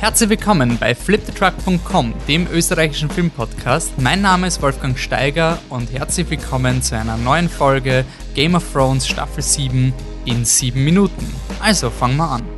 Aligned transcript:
Herzlich 0.00 0.30
willkommen 0.30 0.78
bei 0.78 0.94
fliptetruck.com, 0.94 2.14
dem 2.28 2.46
österreichischen 2.52 3.10
Filmpodcast. 3.10 4.00
Mein 4.00 4.20
Name 4.22 4.46
ist 4.46 4.62
Wolfgang 4.62 4.96
Steiger 4.96 5.58
und 5.70 5.92
herzlich 5.92 6.30
willkommen 6.30 6.82
zu 6.82 6.96
einer 6.96 7.16
neuen 7.16 7.48
Folge 7.48 8.04
Game 8.32 8.54
of 8.54 8.64
Thrones 8.72 9.08
Staffel 9.08 9.42
7 9.42 9.92
in 10.24 10.44
7 10.44 10.84
Minuten. 10.84 11.26
Also 11.60 11.90
fangen 11.90 12.16
wir 12.16 12.30
an. 12.30 12.57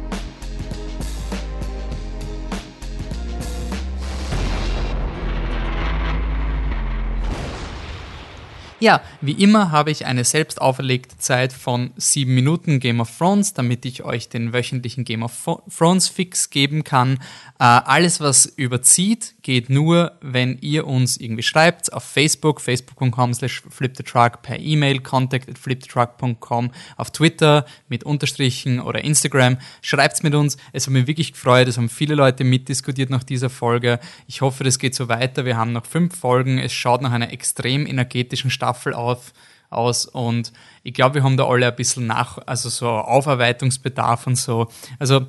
Ja, 8.83 9.03
wie 9.21 9.33
immer 9.33 9.73
habe 9.73 9.91
ich 9.91 10.07
eine 10.07 10.25
selbst 10.25 10.59
auferlegte 10.59 11.19
Zeit 11.19 11.53
von 11.53 11.91
sieben 11.97 12.35
Minuten 12.35 12.81
Game 12.81 13.01
of 13.01 13.15
Thrones, 13.15 13.53
damit 13.53 13.85
ich 13.85 14.05
euch 14.05 14.31
den 14.31 14.55
wöchentlichen 14.55 15.05
Game 15.05 15.23
of 15.23 15.33
Thrones 15.77 16.09
Fix 16.09 16.49
geben 16.49 16.83
kann. 16.83 17.19
Äh, 17.59 17.65
alles, 17.65 18.21
was 18.21 18.47
überzieht, 18.47 19.35
geht 19.43 19.69
nur, 19.69 20.13
wenn 20.23 20.57
ihr 20.63 20.87
uns 20.87 21.19
irgendwie 21.19 21.43
schreibt 21.43 21.93
auf 21.93 22.05
Facebook, 22.05 22.63
facebook.com 22.63 23.35
slash 23.35 23.63
flipthetruck, 23.69 24.41
per 24.41 24.59
E-Mail, 24.59 25.01
contact 25.01 25.51
at 25.51 25.59
flipthetruck.com, 25.59 26.71
auf 26.97 27.11
Twitter 27.11 27.67
mit 27.89 28.05
Unterstrichen 28.05 28.81
oder 28.81 29.05
Instagram. 29.05 29.59
Schreibt's 29.83 30.23
mit 30.23 30.35
uns. 30.35 30.57
Es 30.73 30.87
hat 30.87 30.95
mich 30.95 31.07
wirklich 31.07 31.35
gefreut. 31.35 31.69
Es 31.69 31.77
haben 31.77 31.91
viele 31.91 32.15
Leute 32.15 32.45
mitdiskutiert 32.45 33.11
nach 33.11 33.25
dieser 33.25 33.51
Folge. 33.51 34.01
Ich 34.27 34.41
hoffe, 34.41 34.65
das 34.65 34.79
geht 34.79 34.95
so 34.95 35.11
weiter. 35.11 35.45
Wir 35.45 35.59
haben 35.59 35.73
noch 35.73 35.85
fünf 35.85 36.17
Folgen. 36.17 36.59
Es 36.59 36.73
schaut 36.73 37.03
nach 37.03 37.13
einer 37.13 37.31
extrem 37.31 37.87
energetischen 37.87 38.49
Staffel 38.51 38.70
Staffel 38.71 38.95
auf, 38.95 39.33
aus 39.69 40.07
und 40.07 40.53
ich 40.83 40.95
glaube, 40.95 41.17
wir 41.17 41.23
haben 41.25 41.37
da 41.37 41.47
alle 41.47 41.67
ein 41.67 41.77
bisschen 41.77 42.07
nach, 42.07 42.39
also 42.47 42.69
so 42.69 42.89
Aufarbeitungsbedarf 42.89 44.27
und 44.27 44.37
so. 44.37 44.69
Also 44.99 45.27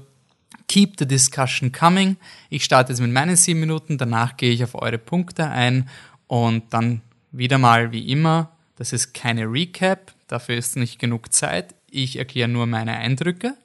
keep 0.68 0.96
the 1.00 1.08
discussion 1.08 1.72
coming. 1.72 2.18
Ich 2.50 2.64
starte 2.64 2.92
jetzt 2.92 3.02
mit 3.02 3.12
meinen 3.12 3.36
sieben 3.36 3.60
Minuten, 3.60 3.98
danach 3.98 4.38
gehe 4.38 4.52
ich 4.52 4.64
auf 4.64 4.76
eure 4.76 4.98
Punkte 4.98 5.48
ein 5.48 5.90
und 6.28 6.74
dann 6.74 7.02
wieder 7.32 7.58
mal 7.58 7.92
wie 7.92 8.12
immer, 8.12 8.52
das 8.78 8.94
ist 8.94 9.14
keine 9.14 9.46
Recap, 9.46 10.14
dafür 10.28 10.56
ist 10.56 10.76
nicht 10.76 11.00
genug 11.00 11.34
Zeit. 11.34 11.76
Ich 11.90 12.18
erkläre 12.18 12.48
nur 12.48 12.68
meine 12.68 12.96
Eindrücke. 12.98 13.56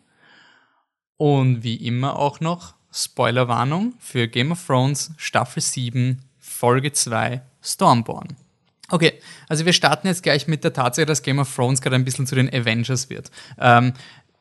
Und 1.19 1.63
wie 1.63 1.77
immer 1.77 2.19
auch 2.19 2.41
noch 2.41 2.75
Spoilerwarnung 2.93 3.95
für 3.99 4.29
Game 4.29 4.53
of 4.53 4.67
Thrones 4.67 5.13
Staffel 5.17 5.63
7, 5.63 6.21
Folge 6.39 6.93
2, 6.93 7.41
Stormborn. 7.63 8.37
Okay, 8.91 9.15
also 9.49 9.65
wir 9.65 9.73
starten 9.73 10.07
jetzt 10.07 10.23
gleich 10.23 10.47
mit 10.47 10.63
der 10.65 10.73
Tatsache, 10.73 11.07
dass 11.07 11.23
Game 11.23 11.39
of 11.39 11.53
Thrones 11.55 11.81
gerade 11.81 11.97
ein 11.97 12.05
bisschen 12.05 12.27
zu 12.27 12.35
den 12.35 12.49
Avengers 12.53 13.11
wird. 13.11 13.31
Ähm, 13.59 13.93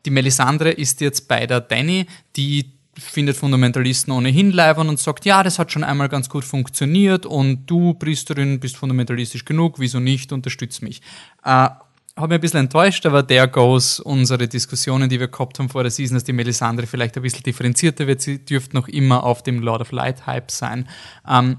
die 0.05 0.11
Melisandre 0.11 0.71
ist 0.71 1.01
jetzt 1.01 1.27
bei 1.27 1.47
der 1.47 1.61
Danny, 1.61 2.05
die 2.35 2.71
findet 2.97 3.35
Fundamentalisten 3.35 4.13
ohnehin 4.13 4.51
leibern 4.51 4.87
und 4.87 4.99
sagt, 4.99 5.25
ja, 5.25 5.43
das 5.43 5.59
hat 5.59 5.71
schon 5.71 5.83
einmal 5.83 6.09
ganz 6.09 6.29
gut 6.29 6.45
funktioniert 6.45 7.25
und 7.25 7.65
du, 7.65 7.93
Priesterin, 7.93 8.59
bist 8.59 8.77
fundamentalistisch 8.77 9.45
genug, 9.45 9.79
wieso 9.79 9.99
nicht, 9.99 10.31
unterstütz 10.31 10.81
mich. 10.81 11.01
Äh, 11.43 11.69
habe 12.17 12.29
mich 12.29 12.35
ein 12.35 12.41
bisschen 12.41 12.59
enttäuscht, 12.61 13.05
aber 13.05 13.23
der 13.23 13.47
goes 13.47 13.99
unsere 13.99 14.47
Diskussionen, 14.47 15.09
die 15.09 15.19
wir 15.19 15.27
gehabt 15.27 15.59
haben 15.59 15.67
vor 15.67 15.83
der 15.83 15.91
Season, 15.91 16.15
dass 16.15 16.23
die 16.23 16.31
Melisandre 16.31 16.87
vielleicht 16.87 17.17
ein 17.17 17.23
bisschen 17.23 17.43
differenzierter 17.43 18.07
wird. 18.07 18.21
Sie 18.21 18.43
dürfte 18.43 18.75
noch 18.75 18.87
immer 18.87 19.23
auf 19.23 19.43
dem 19.43 19.61
Lord 19.61 19.81
of 19.81 19.91
Light 19.91 20.25
Hype 20.25 20.49
sein. 20.49 20.87
Ähm, 21.29 21.57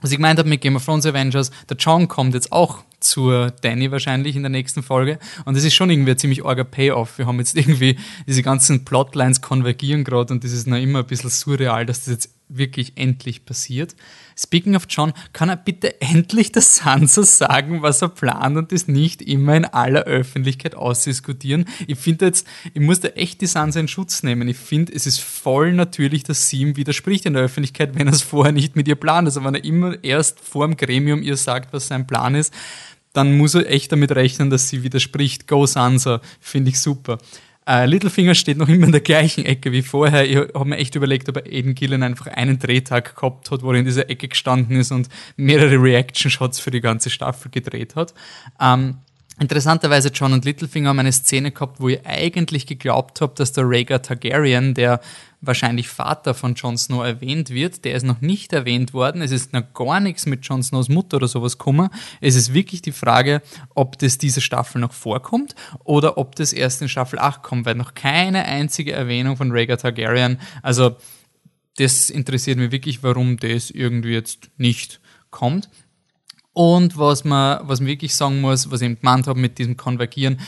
was 0.00 0.10
ich 0.10 0.18
gemeint 0.18 0.38
habe 0.38 0.48
mit 0.48 0.60
Game 0.60 0.76
of 0.76 0.84
Thrones 0.84 1.06
Avengers, 1.06 1.50
der 1.68 1.76
John 1.76 2.08
kommt 2.08 2.34
jetzt 2.34 2.52
auch 2.52 2.84
zur 3.00 3.50
Danny 3.62 3.90
wahrscheinlich 3.90 4.36
in 4.36 4.42
der 4.42 4.50
nächsten 4.50 4.82
Folge. 4.82 5.18
Und 5.44 5.56
das 5.56 5.64
ist 5.64 5.74
schon 5.74 5.90
irgendwie 5.90 6.12
ein 6.12 6.18
ziemlich 6.18 6.44
arger 6.44 6.64
Payoff. 6.64 7.18
Wir 7.18 7.26
haben 7.26 7.38
jetzt 7.38 7.56
irgendwie 7.56 7.98
diese 8.26 8.42
ganzen 8.42 8.84
Plotlines 8.84 9.40
konvergieren 9.40 10.04
gerade 10.04 10.32
und 10.32 10.44
das 10.44 10.52
ist 10.52 10.66
noch 10.66 10.78
immer 10.78 11.00
ein 11.00 11.06
bisschen 11.06 11.30
surreal, 11.30 11.86
dass 11.86 12.04
das 12.04 12.08
jetzt 12.08 12.35
wirklich 12.48 12.92
endlich 12.96 13.44
passiert. 13.44 13.96
Speaking 14.38 14.76
of 14.76 14.86
John, 14.88 15.12
kann 15.32 15.48
er 15.48 15.56
bitte 15.56 16.00
endlich 16.00 16.52
der 16.52 16.62
Sansa 16.62 17.22
sagen, 17.22 17.82
was 17.82 18.02
er 18.02 18.08
plant 18.08 18.56
und 18.56 18.72
das 18.72 18.88
nicht 18.88 19.22
immer 19.22 19.56
in 19.56 19.64
aller 19.64 20.02
Öffentlichkeit 20.02 20.74
ausdiskutieren? 20.74 21.66
Ich 21.86 21.98
finde 21.98 22.26
jetzt, 22.26 22.46
ich 22.74 22.80
muss 22.80 23.00
da 23.00 23.08
echt 23.08 23.40
die 23.40 23.46
Sansa 23.46 23.80
in 23.80 23.88
Schutz 23.88 24.22
nehmen. 24.22 24.48
Ich 24.48 24.58
finde, 24.58 24.92
es 24.92 25.06
ist 25.06 25.20
voll 25.20 25.72
natürlich, 25.72 26.22
dass 26.22 26.48
sie 26.48 26.60
ihm 26.60 26.76
widerspricht 26.76 27.26
in 27.26 27.34
der 27.34 27.42
Öffentlichkeit, 27.42 27.94
wenn 27.94 28.06
er 28.06 28.12
es 28.12 28.22
vorher 28.22 28.52
nicht 28.52 28.76
mit 28.76 28.88
ihr 28.88 28.96
plant. 28.96 29.26
Also 29.26 29.42
wenn 29.44 29.54
er 29.54 29.64
immer 29.64 30.02
erst 30.04 30.40
vor 30.40 30.66
dem 30.66 30.76
Gremium 30.76 31.22
ihr 31.22 31.36
sagt, 31.36 31.72
was 31.72 31.88
sein 31.88 32.06
Plan 32.06 32.34
ist, 32.34 32.52
dann 33.16 33.38
muss 33.38 33.54
er 33.54 33.70
echt 33.70 33.92
damit 33.92 34.12
rechnen, 34.12 34.50
dass 34.50 34.68
sie 34.68 34.82
widerspricht. 34.82 35.48
Go 35.48 35.64
Sansa, 35.64 36.20
finde 36.38 36.70
ich 36.70 36.78
super. 36.78 37.18
Uh, 37.68 37.84
Littlefinger 37.84 38.36
steht 38.36 38.58
noch 38.58 38.68
immer 38.68 38.86
in 38.86 38.92
der 38.92 39.00
gleichen 39.00 39.44
Ecke 39.44 39.72
wie 39.72 39.82
vorher. 39.82 40.24
Ich 40.24 40.36
habe 40.36 40.64
mir 40.64 40.76
echt 40.76 40.94
überlegt, 40.94 41.28
ob 41.28 41.38
Aiden 41.38 41.74
Gillen 41.74 42.04
einfach 42.04 42.28
einen 42.28 42.60
Drehtag 42.60 43.16
gehabt 43.16 43.50
hat, 43.50 43.64
wo 43.64 43.72
er 43.72 43.78
in 43.80 43.84
dieser 43.84 44.08
Ecke 44.08 44.28
gestanden 44.28 44.78
ist 44.78 44.92
und 44.92 45.08
mehrere 45.36 45.82
Reaction-Shots 45.82 46.60
für 46.60 46.70
die 46.70 46.80
ganze 46.80 47.10
Staffel 47.10 47.50
gedreht 47.50 47.96
hat. 47.96 48.14
Ähm, 48.60 48.98
Interessanterweise 49.38 50.08
John 50.08 50.32
und 50.32 50.46
Littlefinger 50.46 50.88
haben 50.88 50.98
eine 50.98 51.12
Szene 51.12 51.52
gehabt, 51.52 51.78
wo 51.78 51.88
ihr 51.90 52.06
eigentlich 52.06 52.66
geglaubt 52.66 53.20
habt, 53.20 53.38
dass 53.38 53.52
der 53.52 53.64
Rhaegar 53.68 54.00
Targaryen, 54.00 54.72
der 54.72 55.00
wahrscheinlich 55.42 55.88
Vater 55.88 56.32
von 56.32 56.54
Jon 56.54 56.78
Snow 56.78 57.04
erwähnt 57.04 57.50
wird, 57.50 57.84
der 57.84 57.94
ist 57.94 58.04
noch 58.04 58.22
nicht 58.22 58.54
erwähnt 58.54 58.94
worden. 58.94 59.20
Es 59.20 59.32
ist 59.32 59.52
noch 59.52 59.74
gar 59.74 60.00
nichts 60.00 60.24
mit 60.24 60.46
Jon 60.46 60.62
Snows 60.62 60.88
Mutter 60.88 61.18
oder 61.18 61.28
sowas 61.28 61.58
gekommen. 61.58 61.90
Es 62.22 62.34
ist 62.34 62.54
wirklich 62.54 62.80
die 62.80 62.92
Frage, 62.92 63.42
ob 63.74 63.98
das 63.98 64.16
diese 64.16 64.40
Staffel 64.40 64.80
noch 64.80 64.94
vorkommt 64.94 65.54
oder 65.84 66.16
ob 66.16 66.34
das 66.36 66.54
erst 66.54 66.80
in 66.80 66.88
Staffel 66.88 67.18
8 67.18 67.42
kommt, 67.42 67.66
weil 67.66 67.74
noch 67.74 67.92
keine 67.92 68.46
einzige 68.46 68.92
Erwähnung 68.92 69.36
von 69.36 69.52
Rhaegar 69.52 69.76
Targaryen. 69.76 70.40
Also 70.62 70.96
das 71.76 72.08
interessiert 72.08 72.56
mich 72.56 72.72
wirklich, 72.72 73.02
warum 73.02 73.36
das 73.36 73.70
irgendwie 73.70 74.14
jetzt 74.14 74.48
nicht 74.56 75.00
kommt. 75.30 75.68
Und 76.58 76.96
was 76.96 77.22
man, 77.22 77.60
was 77.68 77.80
man 77.80 77.88
wirklich 77.88 78.14
sagen 78.14 78.40
muss, 78.40 78.70
was 78.70 78.80
ich 78.80 78.86
eben 78.86 78.98
gemeint 78.98 79.26
habe 79.26 79.38
mit 79.38 79.58
diesem 79.58 79.76
Konvergieren, 79.76 80.40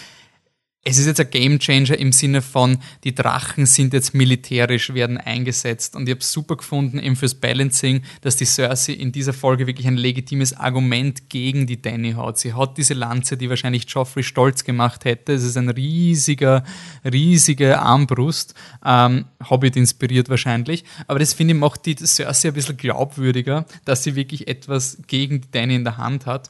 es 0.88 0.96
ist 0.96 1.06
jetzt 1.06 1.20
ein 1.20 1.30
Gamechanger 1.30 1.98
im 1.98 2.12
Sinne 2.12 2.40
von, 2.40 2.78
die 3.04 3.14
Drachen 3.14 3.66
sind 3.66 3.92
jetzt 3.92 4.14
militärisch, 4.14 4.94
werden 4.94 5.18
eingesetzt. 5.18 5.94
Und 5.94 6.08
ich 6.08 6.14
habe 6.14 6.24
super 6.24 6.56
gefunden, 6.56 6.98
eben 6.98 7.14
fürs 7.14 7.34
Balancing, 7.34 8.02
dass 8.22 8.36
die 8.36 8.46
Cersei 8.46 8.94
in 8.94 9.12
dieser 9.12 9.34
Folge 9.34 9.66
wirklich 9.66 9.86
ein 9.86 9.98
legitimes 9.98 10.54
Argument 10.54 11.28
gegen 11.28 11.66
die 11.66 11.82
Danny 11.82 12.12
hat. 12.12 12.38
Sie 12.38 12.54
hat 12.54 12.78
diese 12.78 12.94
Lanze, 12.94 13.36
die 13.36 13.50
wahrscheinlich 13.50 13.84
Joffrey 13.86 14.22
stolz 14.22 14.64
gemacht 14.64 15.04
hätte. 15.04 15.34
Es 15.34 15.44
ist 15.44 15.58
ein 15.58 15.68
riesiger, 15.68 16.64
riesige 17.04 17.78
Armbrust. 17.78 18.54
Ähm, 18.82 19.26
Hobbit 19.50 19.76
inspiriert 19.76 20.30
wahrscheinlich. 20.30 20.84
Aber 21.06 21.18
das 21.18 21.34
finde 21.34 21.52
ich 21.52 21.60
macht 21.60 21.84
die 21.84 21.96
Cersei 21.96 22.48
ein 22.48 22.54
bisschen 22.54 22.78
glaubwürdiger, 22.78 23.66
dass 23.84 24.04
sie 24.04 24.16
wirklich 24.16 24.48
etwas 24.48 24.96
gegen 25.06 25.42
die 25.42 25.50
Danny 25.50 25.74
in 25.74 25.84
der 25.84 25.98
Hand 25.98 26.24
hat. 26.24 26.48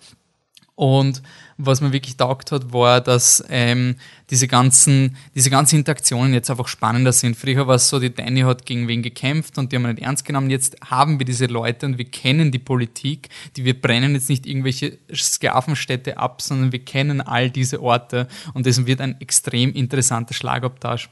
Und 0.78 1.22
was 1.56 1.80
mir 1.80 1.92
wirklich 1.92 2.16
taugt 2.16 2.52
hat, 2.52 2.72
war, 2.72 3.00
dass 3.00 3.42
ähm, 3.48 3.96
diese 4.30 4.46
ganzen, 4.46 5.16
diese 5.34 5.50
ganzen 5.50 5.74
Interaktionen 5.74 6.32
jetzt 6.32 6.50
einfach 6.50 6.68
spannender 6.68 7.12
sind. 7.12 7.36
Früher 7.36 7.66
war 7.66 7.74
es 7.74 7.88
so, 7.88 7.98
die 7.98 8.14
Danny 8.14 8.42
hat 8.42 8.64
gegen 8.64 8.86
wen 8.86 9.02
gekämpft 9.02 9.58
und 9.58 9.72
die 9.72 9.76
haben 9.76 9.82
wir 9.82 9.92
nicht 9.92 10.04
ernst 10.04 10.24
genommen. 10.24 10.50
Jetzt 10.50 10.76
haben 10.88 11.18
wir 11.18 11.26
diese 11.26 11.46
Leute 11.46 11.84
und 11.84 11.98
wir 11.98 12.04
kennen 12.04 12.52
die 12.52 12.60
Politik, 12.60 13.28
die 13.56 13.64
wir 13.64 13.80
brennen 13.80 14.14
jetzt 14.14 14.28
nicht 14.28 14.46
irgendwelche 14.46 14.98
Sklavenstädte 15.12 16.16
ab, 16.16 16.40
sondern 16.42 16.70
wir 16.70 16.84
kennen 16.84 17.22
all 17.22 17.50
diese 17.50 17.82
Orte 17.82 18.28
und 18.54 18.64
das 18.64 18.86
wird 18.86 19.00
ein 19.00 19.20
extrem 19.20 19.72
interessanter 19.72 20.32
Schlagabtausch. 20.32 21.08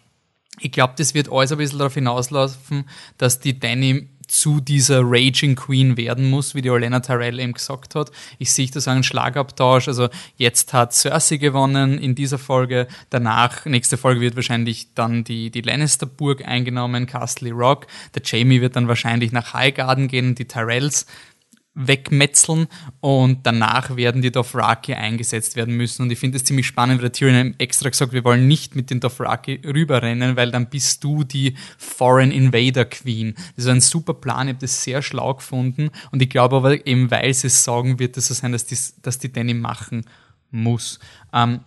Ich 0.60 0.70
glaube, 0.70 0.94
das 0.96 1.12
wird 1.12 1.30
alles 1.30 1.50
ein 1.50 1.58
bisschen 1.58 1.78
darauf 1.80 1.94
hinauslaufen, 1.94 2.84
dass 3.18 3.40
die 3.40 3.58
Danny 3.58 4.08
zu 4.26 4.60
dieser 4.60 5.02
Raging 5.04 5.54
Queen 5.56 5.96
werden 5.96 6.28
muss, 6.28 6.54
wie 6.54 6.62
die 6.62 6.70
Olena 6.70 7.00
Tyrell 7.00 7.38
eben 7.38 7.52
gesagt 7.52 7.94
hat. 7.94 8.10
Ich 8.38 8.52
sehe 8.52 8.68
das 8.70 8.88
einen 8.88 9.02
Schlagabtausch. 9.02 9.88
Also 9.88 10.08
jetzt 10.36 10.72
hat 10.72 10.92
Cersei 10.92 11.36
gewonnen 11.36 11.98
in 11.98 12.14
dieser 12.14 12.38
Folge. 12.38 12.88
Danach, 13.10 13.64
nächste 13.66 13.96
Folge 13.96 14.20
wird 14.20 14.36
wahrscheinlich 14.36 14.94
dann 14.94 15.24
die, 15.24 15.50
die 15.50 15.60
Lannister-Burg 15.60 16.46
eingenommen, 16.46 17.06
Castle 17.06 17.52
Rock. 17.52 17.86
Der 18.14 18.22
Jamie 18.24 18.60
wird 18.60 18.76
dann 18.76 18.88
wahrscheinlich 18.88 19.32
nach 19.32 19.54
Highgarden 19.54 20.08
gehen, 20.08 20.34
die 20.34 20.46
Tyrells 20.46 21.06
wegmetzeln 21.76 22.66
und 23.00 23.46
danach 23.46 23.96
werden 23.96 24.22
die 24.22 24.32
Dothraki 24.32 24.94
eingesetzt 24.94 25.56
werden 25.56 25.76
müssen. 25.76 26.02
Und 26.02 26.10
ich 26.10 26.18
finde 26.18 26.38
es 26.38 26.44
ziemlich 26.44 26.66
spannend, 26.66 26.98
weil 26.98 27.10
der 27.10 27.12
Tyrion 27.12 27.54
extra 27.58 27.90
gesagt, 27.90 28.12
wir 28.12 28.24
wollen 28.24 28.48
nicht 28.48 28.74
mit 28.74 28.90
den 28.90 28.98
Dothraki 28.98 29.60
rüberrennen, 29.64 30.36
weil 30.36 30.50
dann 30.50 30.70
bist 30.70 31.04
du 31.04 31.22
die 31.22 31.54
Foreign 31.76 32.32
Invader 32.32 32.86
Queen. 32.86 33.34
Das 33.54 33.66
ist 33.66 33.70
ein 33.70 33.82
super 33.82 34.14
Plan, 34.14 34.48
ich 34.48 34.54
habe 34.54 34.60
das 34.62 34.82
sehr 34.82 35.02
schlau 35.02 35.34
gefunden 35.34 35.90
und 36.10 36.22
ich 36.22 36.30
glaube 36.30 36.56
aber 36.56 36.86
eben, 36.86 37.10
weil 37.10 37.32
sie 37.34 37.48
es 37.48 37.62
sagen, 37.62 37.98
wird 37.98 38.16
es 38.16 38.28
so 38.28 38.34
sein, 38.34 38.52
dass 38.52 38.64
die, 38.64 38.78
dass 39.02 39.18
die 39.18 39.32
Danny 39.32 39.54
machen 39.54 40.04
muss. 40.50 40.98
Ähm, 41.32 41.60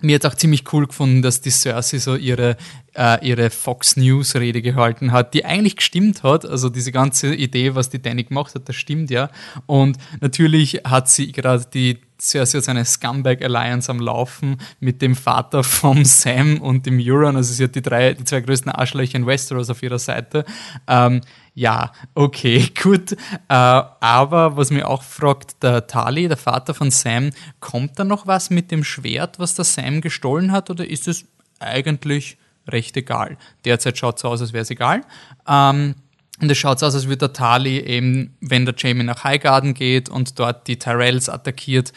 mir 0.00 0.16
hat 0.16 0.26
auch 0.26 0.34
ziemlich 0.34 0.72
cool 0.72 0.86
gefunden, 0.86 1.22
dass 1.22 1.40
die 1.40 1.50
Cersei 1.50 1.98
so 1.98 2.16
ihre, 2.16 2.56
äh, 2.94 3.26
ihre 3.26 3.50
Fox 3.50 3.96
News 3.96 4.34
Rede 4.34 4.60
gehalten 4.60 5.12
hat, 5.12 5.34
die 5.34 5.44
eigentlich 5.44 5.76
gestimmt 5.76 6.22
hat. 6.22 6.44
Also 6.44 6.68
diese 6.68 6.92
ganze 6.92 7.34
Idee, 7.34 7.74
was 7.74 7.90
die 7.90 8.02
Danny 8.02 8.24
gemacht 8.24 8.54
hat, 8.54 8.68
das 8.68 8.76
stimmt 8.76 9.10
ja. 9.10 9.30
Und 9.66 9.96
natürlich 10.20 10.80
hat 10.84 11.08
sie 11.08 11.32
gerade 11.32 11.64
die 11.72 11.98
Cersei 12.20 12.58
hat 12.58 12.68
eine 12.68 12.84
Scumbag 12.84 13.42
Alliance 13.42 13.90
am 13.90 13.98
Laufen 13.98 14.58
mit 14.80 15.02
dem 15.02 15.14
Vater 15.14 15.62
vom 15.62 16.04
Sam 16.04 16.60
und 16.60 16.86
dem 16.86 16.98
Euron. 17.00 17.36
Also 17.36 17.52
sie 17.52 17.64
hat 17.64 17.74
die 17.74 17.82
drei, 17.82 18.14
die 18.14 18.24
zwei 18.24 18.40
größten 18.40 18.72
Arschlöcher 18.72 19.16
in 19.16 19.26
Westeros 19.26 19.70
auf 19.70 19.82
ihrer 19.82 19.98
Seite. 19.98 20.44
Ähm, 20.88 21.20
ja, 21.54 21.92
okay, 22.14 22.68
gut. 22.82 23.12
Äh, 23.12 23.16
aber 23.48 24.56
was 24.56 24.70
mir 24.70 24.88
auch 24.88 25.02
fragt, 25.02 25.62
der 25.62 25.86
Tali, 25.86 26.28
der 26.28 26.36
Vater 26.36 26.74
von 26.74 26.90
Sam, 26.90 27.30
kommt 27.60 27.98
da 27.98 28.04
noch 28.04 28.26
was 28.26 28.50
mit 28.50 28.70
dem 28.70 28.84
Schwert, 28.84 29.38
was 29.38 29.54
der 29.54 29.64
Sam 29.64 30.00
gestohlen 30.00 30.52
hat, 30.52 30.68
oder 30.70 30.86
ist 30.86 31.08
es 31.08 31.26
eigentlich 31.60 32.36
recht 32.66 32.96
egal? 32.96 33.38
Derzeit 33.64 33.96
schaut 33.96 34.16
es 34.16 34.22
so 34.22 34.28
aus, 34.28 34.40
als 34.40 34.52
wäre 34.52 34.62
es 34.62 34.70
egal. 34.70 35.02
Ähm, 35.48 35.94
und 36.40 36.50
es 36.50 36.58
schaut 36.58 36.80
so 36.80 36.86
aus, 36.86 36.94
als 36.94 37.06
würde 37.06 37.28
der 37.28 37.32
Tali 37.32 37.78
eben, 37.78 38.36
wenn 38.40 38.64
der 38.66 38.74
Jamie 38.76 39.04
nach 39.04 39.22
Highgarden 39.22 39.74
geht 39.74 40.08
und 40.08 40.38
dort 40.40 40.66
die 40.66 40.78
Tyrells 40.78 41.28
attackiert, 41.28 41.92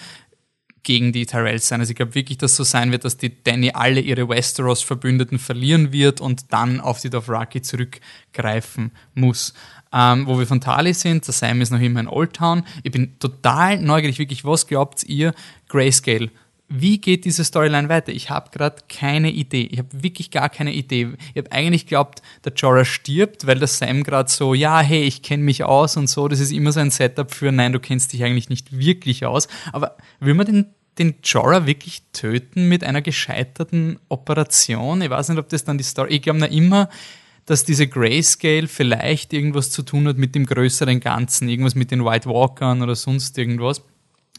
gegen 0.88 1.12
die 1.12 1.26
Tyrells 1.26 1.68
sein. 1.68 1.82
Also 1.82 1.92
ich 1.92 1.98
glaube 1.98 2.16
wirklich, 2.16 2.38
dass 2.38 2.56
so 2.56 2.64
sein 2.64 2.94
wird, 2.94 3.04
dass 3.04 3.18
die 3.18 3.44
Danny 3.44 3.72
alle 3.74 4.00
ihre 4.00 4.30
Westeros-Verbündeten 4.30 5.38
verlieren 5.38 5.92
wird 5.92 6.22
und 6.22 6.54
dann 6.54 6.80
auf 6.80 7.02
die 7.02 7.10
Dothraki 7.10 7.62
zurückgreifen 7.62 8.92
muss. 9.14 9.54
Ähm, 9.92 10.26
wo 10.28 10.40
wir 10.40 10.48
von 10.48 10.62
Tali 10.62 10.94
sind, 10.94 11.28
der 11.28 11.34
Sam 11.34 11.60
ist 11.60 11.72
noch 11.72 11.82
immer 11.82 12.00
in 12.00 12.08
Old 12.08 12.34
Town. 12.34 12.64
Ich 12.84 12.92
bin 12.94 13.20
total 13.20 13.82
neugierig, 13.82 14.18
wirklich, 14.18 14.46
was 14.46 14.66
glaubt 14.66 15.04
ihr, 15.04 15.34
Grayscale? 15.68 16.30
Wie 16.70 17.00
geht 17.00 17.26
diese 17.26 17.44
Storyline 17.44 17.90
weiter? 17.90 18.14
Ich 18.14 18.30
habe 18.30 18.50
gerade 18.52 18.78
keine 18.88 19.32
Idee. 19.32 19.68
Ich 19.70 19.80
habe 19.80 19.90
wirklich 19.92 20.32
gar 20.32 20.48
keine 20.48 20.74
Idee. 20.74 21.10
Ich 21.34 21.44
habe 21.44 21.52
eigentlich 21.52 21.86
geglaubt, 21.86 22.22
der 22.46 22.54
Jorah 22.54 22.86
stirbt, 22.86 23.46
weil 23.46 23.60
der 23.60 23.68
Sam 23.68 24.04
gerade 24.04 24.30
so, 24.30 24.54
ja, 24.54 24.80
hey, 24.80 25.04
ich 25.04 25.22
kenne 25.22 25.44
mich 25.44 25.66
aus 25.66 25.98
und 25.98 26.10
so. 26.10 26.30
Das 26.30 26.40
ist 26.40 26.52
immer 26.54 26.72
so 26.72 26.80
ein 26.80 26.92
Setup 26.92 27.34
für, 27.34 27.52
nein, 27.52 27.74
du 27.74 27.80
kennst 27.82 28.14
dich 28.14 28.24
eigentlich 28.24 28.50
nicht 28.50 28.78
wirklich 28.78 29.26
aus. 29.26 29.48
Aber 29.74 29.98
will 30.20 30.34
man 30.34 30.46
den 30.46 30.66
den 31.00 31.16
Jorah 31.24 31.66
wirklich 31.66 32.04
töten 32.14 32.68
mit 32.68 32.84
einer 32.84 33.02
gescheiterten 33.02 34.00
Operation? 34.10 35.02
Ich 35.02 35.10
weiß 35.10 35.30
nicht, 35.30 35.40
ob 35.40 35.50
das 35.50 35.64
dann 35.64 35.78
die 35.78 35.84
Story. 35.84 36.16
Ich 36.16 36.22
glaube 36.22 36.40
noch 36.40 36.50
immer, 36.50 36.90
dass 37.46 37.64
diese 37.64 37.88
Grayscale 37.88 38.68
vielleicht 38.68 39.34
irgendwas 39.34 39.72
zu 39.72 39.82
tun 39.82 40.08
hat 40.08 40.18
mit 40.18 40.36
dem 40.36 40.46
größeren 40.46 41.00
Ganzen, 41.00 41.48
irgendwas 41.48 41.76
mit 41.76 41.92
den 41.92 42.04
White 42.04 42.30
Walkern 42.30 42.82
oder 42.82 42.96
sonst 42.96 43.38
irgendwas. 43.38 43.82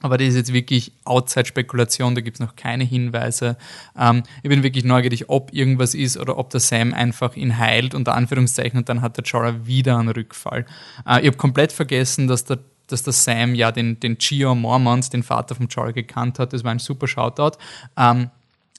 Aber 0.01 0.17
das 0.17 0.29
ist 0.29 0.37
jetzt 0.37 0.53
wirklich 0.53 0.93
Outside-Spekulation, 1.05 2.15
da 2.15 2.21
gibt 2.21 2.37
es 2.37 2.41
noch 2.41 2.55
keine 2.55 2.85
Hinweise. 2.85 3.57
Ähm, 3.99 4.23
ich 4.43 4.49
bin 4.49 4.63
wirklich 4.63 4.85
neugierig, 4.85 5.29
ob 5.29 5.53
irgendwas 5.53 5.95
ist 5.95 6.17
oder 6.19 6.39
ob 6.39 6.51
der 6.51 6.61
Sam 6.61 6.95
einfach 6.95 7.35
ihn 7.35 7.59
heilt, 7.59 7.95
unter 7.95 8.15
Anführungszeichen, 8.15 8.79
und 8.79 8.89
dann 8.89 9.03
hat 9.03 9.17
der 9.17 9.25
Jorah 9.25 9.67
wieder 9.67 9.99
einen 9.99 10.11
Rückfall. 10.11 10.67
Äh, 11.05 11.23
ich 11.23 11.27
habe 11.27 11.37
komplett 11.37 11.73
vergessen, 11.73 12.29
dass 12.29 12.45
der 12.45 12.59
dass 12.89 13.03
der 13.03 13.13
Sam 13.13 13.55
ja 13.55 13.71
den, 13.71 14.01
den 14.01 14.19
Gio 14.19 14.55
Mormont, 14.55 15.13
den 15.13 15.23
Vater 15.23 15.55
von 15.55 15.69
Joel, 15.69 15.93
gekannt 15.93 16.39
hat. 16.39 16.53
Das 16.53 16.65
war 16.65 16.73
ein 16.73 16.79
super 16.79 17.07
Shoutout. 17.07 17.59
Ähm, 17.97 18.31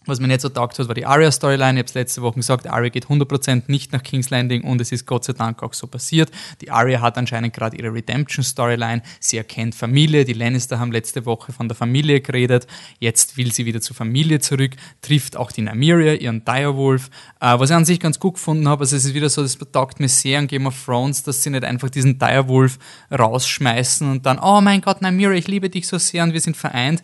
was 0.09 0.19
mir 0.19 0.27
nicht 0.27 0.41
so 0.41 0.49
taugt 0.49 0.77
hat, 0.79 0.87
war 0.87 0.95
die 0.95 1.05
Arya-Storyline. 1.05 1.79
Ich 1.79 1.83
habe 1.83 1.87
es 1.87 1.93
letzte 1.93 2.21
Woche 2.21 2.35
gesagt, 2.35 2.67
Arya 2.67 2.89
geht 2.89 3.05
100% 3.05 3.63
nicht 3.67 3.93
nach 3.93 4.03
King's 4.03 4.29
Landing 4.29 4.63
und 4.63 4.81
es 4.81 4.91
ist 4.91 5.05
Gott 5.05 5.23
sei 5.23 5.33
Dank 5.33 5.63
auch 5.63 5.73
so 5.73 5.87
passiert. 5.87 6.31
Die 6.61 6.71
Arya 6.71 7.01
hat 7.01 7.17
anscheinend 7.17 7.53
gerade 7.53 7.77
ihre 7.77 7.93
Redemption-Storyline. 7.93 9.01
Sie 9.19 9.37
erkennt 9.37 9.75
Familie. 9.75 10.25
Die 10.25 10.33
Lannister 10.33 10.79
haben 10.79 10.91
letzte 10.91 11.25
Woche 11.25 11.53
von 11.53 11.67
der 11.67 11.75
Familie 11.75 12.21
geredet. 12.21 12.67
Jetzt 12.99 13.37
will 13.37 13.53
sie 13.53 13.65
wieder 13.65 13.81
zur 13.81 13.95
Familie 13.95 14.39
zurück, 14.39 14.71
trifft 15.01 15.37
auch 15.37 15.51
die 15.51 15.61
Nymeria, 15.61 16.13
ihren 16.13 16.43
Direwolf. 16.43 17.09
Äh, 17.39 17.59
was 17.59 17.69
ich 17.69 17.75
an 17.75 17.85
sich 17.85 17.99
ganz 17.99 18.19
gut 18.19 18.33
gefunden 18.35 18.67
habe, 18.67 18.81
also 18.81 18.95
es 18.95 19.05
ist 19.05 19.13
wieder 19.13 19.29
so, 19.29 19.41
das 19.41 19.57
taugt 19.71 19.99
mir 19.99 20.09
sehr 20.09 20.39
an 20.39 20.47
Game 20.47 20.67
of 20.67 20.75
Thrones, 20.85 21.23
dass 21.23 21.43
sie 21.43 21.49
nicht 21.49 21.63
einfach 21.63 21.89
diesen 21.89 22.19
Direwolf 22.19 22.79
rausschmeißen 23.11 24.09
und 24.09 24.25
dann, 24.25 24.39
oh 24.39 24.61
mein 24.61 24.81
Gott, 24.81 25.01
Nymeria, 25.01 25.37
ich 25.37 25.47
liebe 25.47 25.69
dich 25.69 25.87
so 25.87 25.97
sehr 25.97 26.23
und 26.23 26.33
wir 26.33 26.41
sind 26.41 26.57
vereint 26.57 27.01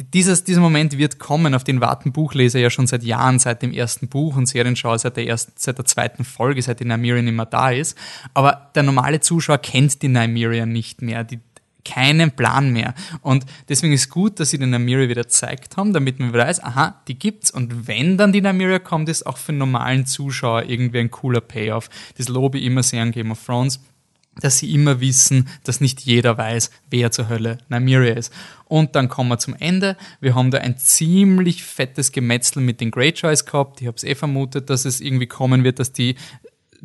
dieses, 0.00 0.44
dieser 0.44 0.60
Moment 0.60 0.98
wird 0.98 1.18
kommen, 1.18 1.54
auf 1.54 1.64
den 1.64 1.80
warten 1.80 2.12
Buchleser 2.12 2.58
ja 2.58 2.70
schon 2.70 2.86
seit 2.86 3.02
Jahren, 3.02 3.38
seit 3.38 3.62
dem 3.62 3.72
ersten 3.72 4.08
Buch 4.08 4.36
und 4.36 4.46
Serienschauer 4.46 4.98
seit 4.98 5.16
der 5.16 5.26
ersten, 5.26 5.52
seit 5.56 5.78
der 5.78 5.84
zweiten 5.84 6.24
Folge, 6.24 6.62
seit 6.62 6.80
die 6.80 6.84
Nymeria 6.84 7.22
nicht 7.22 7.34
mehr 7.34 7.46
da 7.46 7.70
ist. 7.70 7.96
Aber 8.34 8.70
der 8.74 8.82
normale 8.82 9.20
Zuschauer 9.20 9.58
kennt 9.58 10.02
die 10.02 10.08
Nymeria 10.08 10.66
nicht 10.66 11.02
mehr, 11.02 11.24
die, 11.24 11.40
keinen 11.84 12.32
Plan 12.32 12.72
mehr. 12.72 12.94
Und 13.22 13.46
deswegen 13.68 13.92
ist 13.92 14.10
gut, 14.10 14.40
dass 14.40 14.50
sie 14.50 14.58
den 14.58 14.70
Nymeria 14.70 15.08
wieder 15.08 15.22
gezeigt 15.22 15.76
haben, 15.76 15.92
damit 15.92 16.20
man 16.20 16.32
weiß, 16.32 16.62
aha, 16.62 17.00
die 17.08 17.18
gibt's. 17.18 17.50
Und 17.50 17.88
wenn 17.88 18.18
dann 18.18 18.32
die 18.32 18.42
Nymeria 18.42 18.78
kommt, 18.78 19.08
ist 19.08 19.26
auch 19.26 19.38
für 19.38 19.50
einen 19.50 19.58
normalen 19.58 20.06
Zuschauer 20.06 20.64
irgendwie 20.64 20.98
ein 20.98 21.10
cooler 21.10 21.40
Payoff. 21.40 21.88
Das 22.16 22.28
lobe 22.28 22.58
ich 22.58 22.64
immer 22.64 22.82
sehr 22.82 23.02
an 23.02 23.12
Game 23.12 23.30
of 23.30 23.44
Thrones 23.44 23.80
dass 24.40 24.58
sie 24.58 24.72
immer 24.72 25.00
wissen, 25.00 25.48
dass 25.64 25.80
nicht 25.80 26.00
jeder 26.00 26.38
weiß, 26.38 26.70
wer 26.90 27.10
zur 27.10 27.28
Hölle 27.28 27.58
Nymeria 27.68 28.14
ist. 28.14 28.32
Und 28.66 28.94
dann 28.94 29.08
kommen 29.08 29.30
wir 29.30 29.38
zum 29.38 29.54
Ende. 29.54 29.96
Wir 30.20 30.34
haben 30.34 30.50
da 30.50 30.58
ein 30.58 30.76
ziemlich 30.76 31.64
fettes 31.64 32.12
Gemetzel 32.12 32.62
mit 32.62 32.80
den 32.80 32.90
Greyjoys 32.90 33.46
gehabt. 33.46 33.80
Ich 33.80 33.86
habe 33.86 33.96
es 33.96 34.04
eh 34.04 34.14
vermutet, 34.14 34.70
dass 34.70 34.84
es 34.84 35.00
irgendwie 35.00 35.26
kommen 35.26 35.64
wird, 35.64 35.78
dass 35.78 35.92
die 35.92 36.16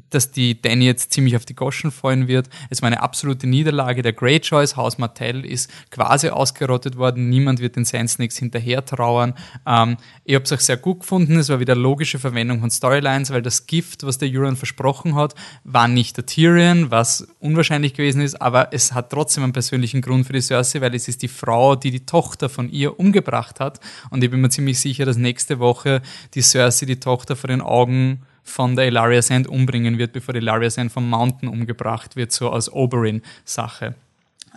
dass 0.10 0.32
die 0.32 0.62
Danny 0.62 0.86
jetzt 0.86 1.14
ziemlich 1.14 1.36
auf 1.36 1.46
die 1.46 1.56
Goschen 1.56 1.92
fallen 1.92 2.28
wird. 2.28 2.50
Es 2.70 2.82
war 2.82 2.88
eine 2.88 3.02
absolute 3.02 3.48
Niederlage 3.48 4.02
der 4.02 4.14
Greyjoys. 4.14 4.76
Haus 4.76 4.98
Martell 4.98 5.46
ist 5.46 5.70
quasi 5.92 6.30
ausgerottet 6.30 6.98
worden. 6.98 7.30
Niemand 7.30 7.60
wird 7.60 7.76
den 7.76 7.86
Sand 7.86 8.10
Snakes 8.10 8.38
hinterher 8.38 8.86
trauern. 8.86 9.34
Ähm, 9.66 9.98
ich 10.24 10.36
habe 10.36 10.46
es 10.46 10.52
auch 10.52 10.60
sehr 10.60 10.78
gut 10.78 11.02
gefunden. 11.02 11.38
Es 11.38 11.50
war 11.50 11.60
wieder 11.60 11.76
logische 11.76 12.20
Verwendung 12.20 12.60
von 12.60 12.72
Storylines, 12.72 13.32
weil 13.32 13.42
das 13.42 13.66
Gift, 13.68 14.04
was 14.04 14.18
der 14.18 14.30
Euron 14.30 14.56
versprochen 14.56 15.16
hat, 15.16 15.36
war 15.64 15.88
nicht 15.88 16.18
der 16.18 16.26
Tyrion, 16.26 16.92
was 16.92 17.28
unwahrscheinlich 17.40 17.94
gewesen 17.94 18.22
ist, 18.22 18.42
aber 18.42 18.74
es 18.74 18.94
hat 18.94 19.10
trotzdem 19.10 19.44
einen 19.44 19.54
persönlichen 19.54 20.02
Grund 20.02 20.26
für 20.26 20.34
die 20.34 20.42
Cersei, 20.42 20.82
weil 20.82 20.96
es 20.96 21.08
ist 21.08 21.22
die 21.22 21.28
Frau, 21.28 21.76
die 21.76 21.92
die 21.92 22.06
Tochter 22.06 22.50
von 22.50 22.70
ihr 22.70 23.00
umgebracht 23.00 23.60
hat. 23.60 23.80
Und 24.10 24.24
ich 24.24 24.32
bin 24.32 24.42
mir 24.42 24.50
ziemlich 24.50 24.80
sicher, 24.80 25.06
dass 25.06 25.18
nächste 25.18 25.60
Woche 25.60 26.02
die 26.34 26.42
Cersei 26.42 26.86
die 26.86 27.00
Tochter 27.00 27.36
vor 27.36 27.48
den 27.48 27.62
Augen 27.62 28.22
von 28.44 28.76
der 28.76 28.88
Ilaria 28.88 29.22
Sand 29.22 29.48
umbringen 29.48 29.98
wird, 29.98 30.14
bevor 30.14 30.34
die 30.34 30.40
Ilaria 30.40 30.70
Sand 30.70 30.92
vom 30.92 31.10
Mountain 31.10 31.50
umgebracht 31.50 32.16
wird, 32.16 32.32
so 32.32 32.50
als 32.50 32.72
Oberyn-Sache. 32.72 33.96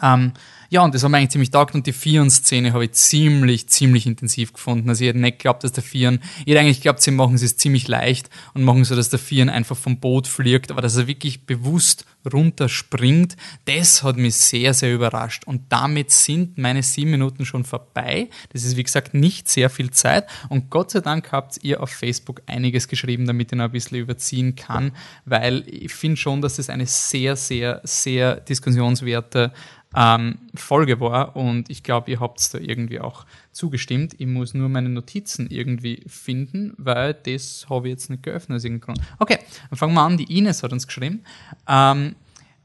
Ähm, 0.02 0.32
ja, 0.70 0.82
und 0.82 0.94
das 0.94 1.04
haben 1.04 1.12
wir 1.12 1.18
eigentlich 1.18 1.30
ziemlich 1.30 1.50
taugt 1.50 1.74
und 1.74 1.86
die 1.86 1.92
Fion-Szene 1.92 2.72
habe 2.72 2.84
ich 2.84 2.92
ziemlich, 2.92 3.68
ziemlich 3.68 4.06
intensiv 4.06 4.52
gefunden. 4.52 4.88
Also 4.88 5.04
ich 5.04 5.08
hätte 5.08 5.18
nicht 5.18 5.38
geglaubt, 5.38 5.64
dass 5.64 5.72
der 5.72 5.82
Fion, 5.82 6.20
ich 6.40 6.52
hätte 6.52 6.60
eigentlich 6.60 6.78
geglaubt, 6.78 7.00
sie 7.00 7.10
machen 7.10 7.34
es 7.34 7.56
ziemlich 7.56 7.88
leicht 7.88 8.30
und 8.54 8.64
machen 8.64 8.84
so, 8.84 8.96
dass 8.96 9.10
der 9.10 9.18
Fion 9.18 9.48
einfach 9.48 9.76
vom 9.76 9.98
Boot 9.98 10.26
fliegt, 10.26 10.70
aber 10.70 10.82
dass 10.82 10.96
er 10.96 11.06
wirklich 11.06 11.46
bewusst 11.46 12.04
runterspringt, 12.32 13.36
das 13.64 14.02
hat 14.02 14.16
mich 14.16 14.36
sehr, 14.36 14.74
sehr 14.74 14.94
überrascht. 14.94 15.44
Und 15.46 15.62
damit 15.68 16.10
sind 16.10 16.58
meine 16.58 16.82
sieben 16.82 17.10
Minuten 17.10 17.44
schon 17.44 17.64
vorbei. 17.64 18.28
Das 18.52 18.64
ist, 18.64 18.76
wie 18.76 18.82
gesagt, 18.82 19.14
nicht 19.14 19.48
sehr 19.48 19.70
viel 19.70 19.90
Zeit. 19.90 20.28
Und 20.48 20.70
Gott 20.70 20.90
sei 20.90 21.00
Dank 21.00 21.32
habt 21.32 21.62
ihr 21.62 21.82
auf 21.82 21.90
Facebook 21.90 22.42
einiges 22.46 22.88
geschrieben, 22.88 23.26
damit 23.26 23.52
ich 23.52 23.58
noch 23.58 23.66
ein 23.66 23.72
bisschen 23.72 23.98
überziehen 23.98 24.56
kann, 24.56 24.92
weil 25.24 25.64
ich 25.68 25.92
finde 25.92 26.16
schon, 26.16 26.40
dass 26.40 26.58
es 26.58 26.70
eine 26.70 26.86
sehr, 26.86 27.36
sehr, 27.36 27.80
sehr 27.84 28.36
diskussionswerte 28.36 29.52
ähm, 29.96 30.38
Folge 30.54 31.00
war 31.00 31.34
und 31.36 31.70
ich 31.70 31.82
glaube, 31.82 32.10
ihr 32.10 32.20
habt 32.20 32.52
da 32.52 32.58
irgendwie 32.58 33.00
auch 33.00 33.24
zugestimmt. 33.50 34.14
Ich 34.18 34.26
muss 34.26 34.52
nur 34.52 34.68
meine 34.68 34.90
Notizen 34.90 35.48
irgendwie 35.48 36.04
finden, 36.06 36.74
weil 36.76 37.14
das 37.14 37.66
habe 37.70 37.88
ich 37.88 37.92
jetzt 37.92 38.10
nicht 38.10 38.22
geöffnet 38.22 38.56
aus 38.56 38.64
irgendeinem 38.64 38.94
Grund. 38.94 39.08
Okay, 39.18 39.38
dann 39.70 39.78
fangen 39.78 39.94
wir 39.94 40.02
an. 40.02 40.18
Die 40.18 40.38
Ines 40.38 40.62
hat 40.62 40.72
uns 40.72 40.86
geschrieben. 40.86 41.24
Ähm, 41.66 42.14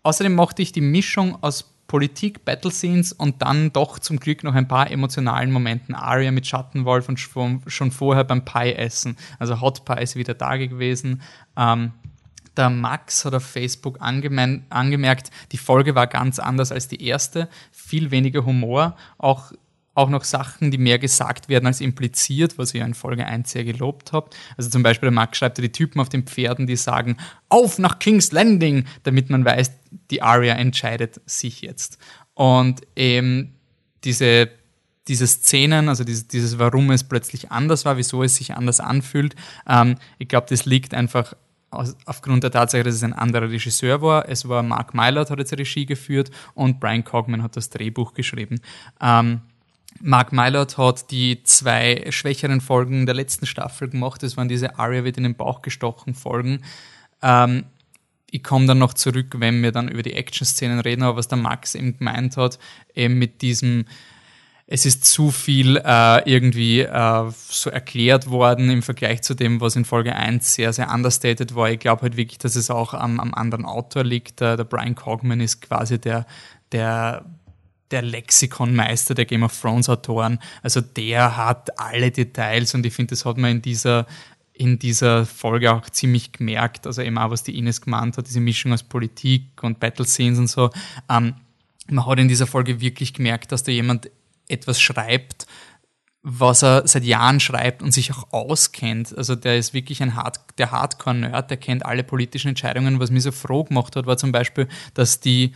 außerdem 0.04 0.36
mochte 0.36 0.62
ich 0.62 0.74
die 0.74 0.82
Mischung 0.82 1.42
aus 1.42 1.72
Politik, 1.88 2.46
Battle 2.46 2.72
Scenes 2.72 3.12
und 3.12 3.42
dann 3.42 3.74
doch 3.74 4.00
zum 4.00 4.18
Glück 4.18 4.46
noch 4.46 4.56
ein 4.56 4.68
paar 4.68 4.90
emotionalen 4.90 5.52
Momenten. 5.52 5.94
Aria 5.94 6.32
mit 6.32 6.48
Schattenwolf 6.48 7.10
und 7.10 7.20
schon 7.20 7.92
vorher 7.92 8.24
beim 8.24 8.46
Pie-Essen. 8.46 9.18
Also 9.40 9.60
Hot 9.60 9.84
Pie 9.84 10.02
ist 10.02 10.16
wieder 10.16 10.34
da 10.34 10.56
gewesen. 10.56 11.22
Ähm, 11.58 11.92
der 12.62 12.70
Max 12.70 13.26
hat 13.26 13.34
auf 13.34 13.44
Facebook 13.44 13.98
angemerkt, 14.02 15.32
die 15.52 15.58
Folge 15.58 15.96
war 15.96 16.06
ganz 16.06 16.38
anders 16.38 16.72
als 16.72 16.88
die 16.88 17.04
erste, 17.04 17.50
viel 17.72 18.12
weniger 18.12 18.46
Humor, 18.46 18.96
auch 19.18 19.52
auch 19.94 20.10
noch 20.10 20.24
Sachen, 20.24 20.72
die 20.72 20.78
mehr 20.78 21.00
gesagt 21.00 21.50
werden 21.50 21.66
als 21.66 21.82
impliziert, 21.82 22.58
was 22.58 22.72
ja 22.72 22.86
in 22.86 22.94
Folge 22.94 23.26
1 23.26 23.52
sehr 23.52 23.66
gelobt 23.66 24.14
habe. 24.14 24.30
Also 24.56 24.70
zum 24.70 24.84
Beispiel 24.84 25.08
der 25.08 25.14
Max 25.14 25.38
schreibt 25.38 25.58
die 25.58 25.70
Typen 25.70 26.00
auf 26.00 26.08
den 26.08 26.24
Pferden, 26.24 26.66
die 26.66 26.78
sagen, 26.78 27.18
auf 27.50 27.78
nach 27.78 28.00
King's 28.00 28.32
Landing, 28.32 28.86
damit 29.04 29.30
man 29.30 29.44
weiß, 29.44 29.70
die 30.10 30.22
Aria 30.22 30.54
entscheidet 30.54 31.20
sich 31.26 31.62
jetzt. 31.62 31.98
Und 32.36 32.82
eben 32.96 33.56
diese, 34.06 34.50
diese 35.10 35.28
Szenen, 35.28 35.90
also 35.90 36.06
dieses, 36.06 36.30
dieses, 36.30 36.58
warum 36.58 36.90
es 36.92 37.04
plötzlich 37.04 37.52
anders 37.52 37.84
war, 37.84 37.98
wieso 37.98 38.24
es 38.24 38.38
sich 38.38 38.56
anders 38.56 38.80
anfühlt, 38.80 39.36
ähm, 39.68 39.96
ich 40.20 40.30
glaube, 40.30 40.48
das 40.50 40.66
liegt 40.66 40.94
einfach 40.94 41.34
aus, 41.72 41.96
aufgrund 42.06 42.44
der 42.44 42.52
Tatsache, 42.52 42.84
dass 42.84 42.96
es 42.96 43.04
ein 43.04 43.14
anderer 43.14 43.50
Regisseur 43.50 44.02
war. 44.02 44.30
Es 44.30 44.48
war 44.48 44.62
Mark 44.62 44.94
Mylord, 44.94 45.32
hat 45.32 45.40
jetzt 45.40 45.58
Regie 45.58 45.86
geführt 45.86 46.30
und 46.54 46.80
Brian 46.80 47.04
Cogman 47.04 47.42
hat 47.42 47.56
das 47.56 47.70
Drehbuch 47.70 48.14
geschrieben. 48.14 48.60
Ähm, 49.02 49.42
Mark 50.00 50.32
Mylord 50.32 50.78
hat 50.78 51.12
die 51.12 51.44
zwei 51.44 52.06
schwächeren 52.10 52.62
Folgen 52.62 53.06
der 53.06 53.16
letzten 53.16 53.46
Staffel 53.46 53.90
gemacht. 53.90 54.24
Das 54.24 54.38
waren 54.38 54.48
diese 54.48 54.80
Aria 54.80 55.04
wird 55.04 55.18
in 55.18 55.24
den 55.24 55.36
Bauch 55.36 55.62
gestochen 55.62 56.14
Folgen. 56.14 56.62
Ähm, 57.22 57.66
ich 58.32 58.44
komme 58.44 58.66
dann 58.66 58.80
noch 58.80 58.94
zurück, 58.94 59.36
wenn 59.38 59.62
wir 59.62 59.72
dann 59.72 59.90
über 59.90 60.04
die 60.04 60.14
Action-Szenen 60.14 60.80
reden, 60.80 61.04
aber 61.04 61.18
was 61.18 61.28
der 61.28 61.38
Max 61.38 61.76
eben 61.76 61.98
gemeint 61.98 62.38
hat, 62.38 62.60
eben 62.96 63.20
mit 63.20 63.42
diesem 63.42 63.86
es 64.68 64.86
ist 64.86 65.06
zu 65.06 65.32
viel 65.32 65.78
äh, 65.78 66.30
irgendwie 66.30 66.82
äh, 66.82 67.32
so 67.50 67.70
erklärt 67.70 68.30
worden 68.30 68.70
im 68.70 68.82
Vergleich 68.82 69.22
zu 69.22 69.34
dem, 69.34 69.60
was 69.60 69.76
in 69.76 69.86
Folge 69.86 70.16
1 70.16 70.54
sehr, 70.54 70.72
sehr 70.74 70.92
understated 70.92 71.56
war. 71.56 71.70
Ich 71.70 71.80
glaube 71.80 72.04
halt 72.04 72.18
wirklich, 72.18 72.38
dass 72.38 72.56
es 72.56 72.70
auch 72.70 72.94
am, 72.94 73.20
am 73.20 73.34
anderen 73.34 73.66
Autor 73.66 74.04
liegt. 74.04 74.40
Der, 74.40 74.58
der 74.58 74.64
Brian 74.64 74.96
Cogman 74.96 75.42
ist 75.42 75.62
quasi 75.62 76.00
der, 76.00 76.26
der 76.72 77.26
der 77.92 78.02
Lexikonmeister 78.02 79.16
der 79.16 79.26
Game 79.26 79.44
of 79.44 79.60
Thrones 79.60 79.90
Autoren. 79.90 80.40
Also 80.64 80.80
der 80.80 81.36
hat 81.36 81.78
alle 81.78 82.10
Details 82.10 82.74
und 82.74 82.86
ich 82.86 82.94
finde, 82.94 83.10
das 83.10 83.26
hat 83.26 83.38
man 83.38 83.52
in 83.52 83.62
dieser 83.62 84.08
in 84.54 84.78
dieser 84.78 85.26
Folge 85.26 85.74
auch 85.74 85.90
ziemlich 85.90 86.34
gemerkt, 86.34 86.86
also 86.86 87.02
eben 87.02 87.18
auch, 87.18 87.32
was 87.32 87.42
die 87.42 87.58
Ines 87.58 87.82
gemeint 87.82 88.18
hat, 88.18 88.28
diese 88.28 88.40
Mischung 88.40 88.74
aus 88.74 88.84
Politik 88.84 89.64
und 89.64 89.80
Battle 89.80 90.06
Scenes 90.06 90.38
und 90.38 90.48
so. 90.48 90.70
Ähm, 91.10 91.34
man 91.90 92.06
hat 92.06 92.20
in 92.20 92.28
dieser 92.28 92.46
Folge 92.46 92.80
wirklich 92.80 93.14
gemerkt, 93.14 93.52
dass 93.52 93.64
da 93.64 93.72
jemand 93.72 94.12
etwas 94.52 94.80
schreibt, 94.82 95.48
was 96.24 96.64
er 96.64 96.88
seit 96.88 97.04
Jahren 97.04 97.40
schreibt 97.40 97.82
und 97.82 97.92
sich 97.92 98.12
auch 98.12 98.32
auskennt. 98.32 99.18
Also 99.18 99.36
der 99.36 99.58
ist 99.58 99.74
wirklich 99.74 100.04
ein 100.04 100.16
Hard 100.16 100.40
der 100.60 100.72
Hardcore-Nerd, 100.72 101.50
der 101.50 101.58
kennt 101.58 101.86
alle 101.86 102.04
politischen 102.04 102.50
Entscheidungen. 102.50 103.00
Was 103.00 103.10
mich 103.10 103.24
so 103.24 103.32
froh 103.32 103.64
gemacht 103.64 103.96
hat, 103.96 104.06
war 104.06 104.18
zum 104.18 104.32
Beispiel, 104.32 104.68
dass 104.94 105.20
die 105.20 105.54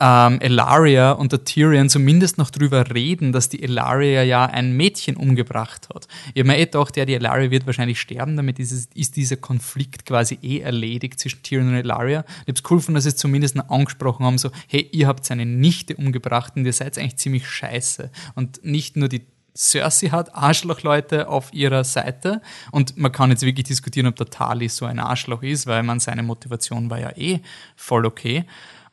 ähm, 0.00 0.40
Elaria 0.40 1.12
und 1.12 1.32
der 1.32 1.44
Tyrion 1.44 1.88
zumindest 1.88 2.38
noch 2.38 2.50
drüber 2.50 2.94
reden, 2.94 3.32
dass 3.32 3.48
die 3.48 3.62
Elaria 3.62 4.22
ja 4.22 4.46
ein 4.46 4.76
Mädchen 4.76 5.16
umgebracht 5.16 5.88
hat. 5.92 6.06
Ich 6.34 6.40
habe 6.40 6.48
mir 6.48 6.58
eh 6.58 6.66
gedacht, 6.66 6.96
ja, 6.96 7.04
die 7.04 7.14
Elaria 7.14 7.50
wird 7.50 7.66
wahrscheinlich 7.66 8.00
sterben, 8.00 8.36
damit 8.36 8.58
ist, 8.58 8.94
ist 8.94 9.16
dieser 9.16 9.36
Konflikt 9.36 10.06
quasi 10.06 10.38
eh 10.40 10.60
erledigt 10.60 11.18
zwischen 11.18 11.42
Tyrion 11.42 11.68
und 11.68 11.74
Elaria. 11.74 12.24
Ich 12.42 12.48
habe 12.48 12.52
es 12.52 12.70
cool 12.70 12.78
gefunden, 12.78 12.94
dass 12.94 13.04
sie 13.04 13.10
es 13.10 13.16
zumindest 13.16 13.56
noch 13.56 13.68
angesprochen 13.70 14.24
haben, 14.24 14.38
so, 14.38 14.50
hey, 14.68 14.88
ihr 14.92 15.08
habt 15.08 15.24
seine 15.24 15.46
Nichte 15.46 15.96
umgebracht 15.96 16.54
und 16.56 16.64
ihr 16.64 16.72
seid 16.72 16.96
eigentlich 16.96 17.16
ziemlich 17.16 17.48
scheiße. 17.48 18.10
Und 18.34 18.64
nicht 18.64 18.96
nur 18.96 19.08
die 19.08 19.22
Cersei 19.56 20.10
hat 20.10 20.36
Arschlochleute 20.36 21.26
auf 21.26 21.52
ihrer 21.52 21.82
Seite 21.82 22.40
und 22.70 22.96
man 22.96 23.10
kann 23.10 23.30
jetzt 23.30 23.42
wirklich 23.42 23.66
diskutieren, 23.66 24.06
ob 24.06 24.14
der 24.14 24.30
Tali 24.30 24.68
so 24.68 24.84
ein 24.84 25.00
Arschloch 25.00 25.42
ist, 25.42 25.66
weil 25.66 25.82
man 25.82 25.98
seine 25.98 26.22
Motivation 26.22 26.88
war 26.88 27.00
ja 27.00 27.10
eh 27.16 27.40
voll 27.74 28.06
okay. 28.06 28.44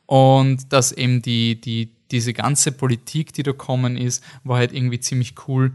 Und 0.06 0.72
dass 0.72 0.92
eben 0.92 1.20
die, 1.22 1.60
die, 1.60 1.90
diese 2.10 2.32
ganze 2.32 2.72
Politik, 2.72 3.32
die 3.32 3.42
da 3.42 3.52
kommen 3.52 3.96
ist, 3.96 4.22
war 4.44 4.58
halt 4.58 4.72
irgendwie 4.72 5.00
ziemlich 5.00 5.34
cool, 5.48 5.72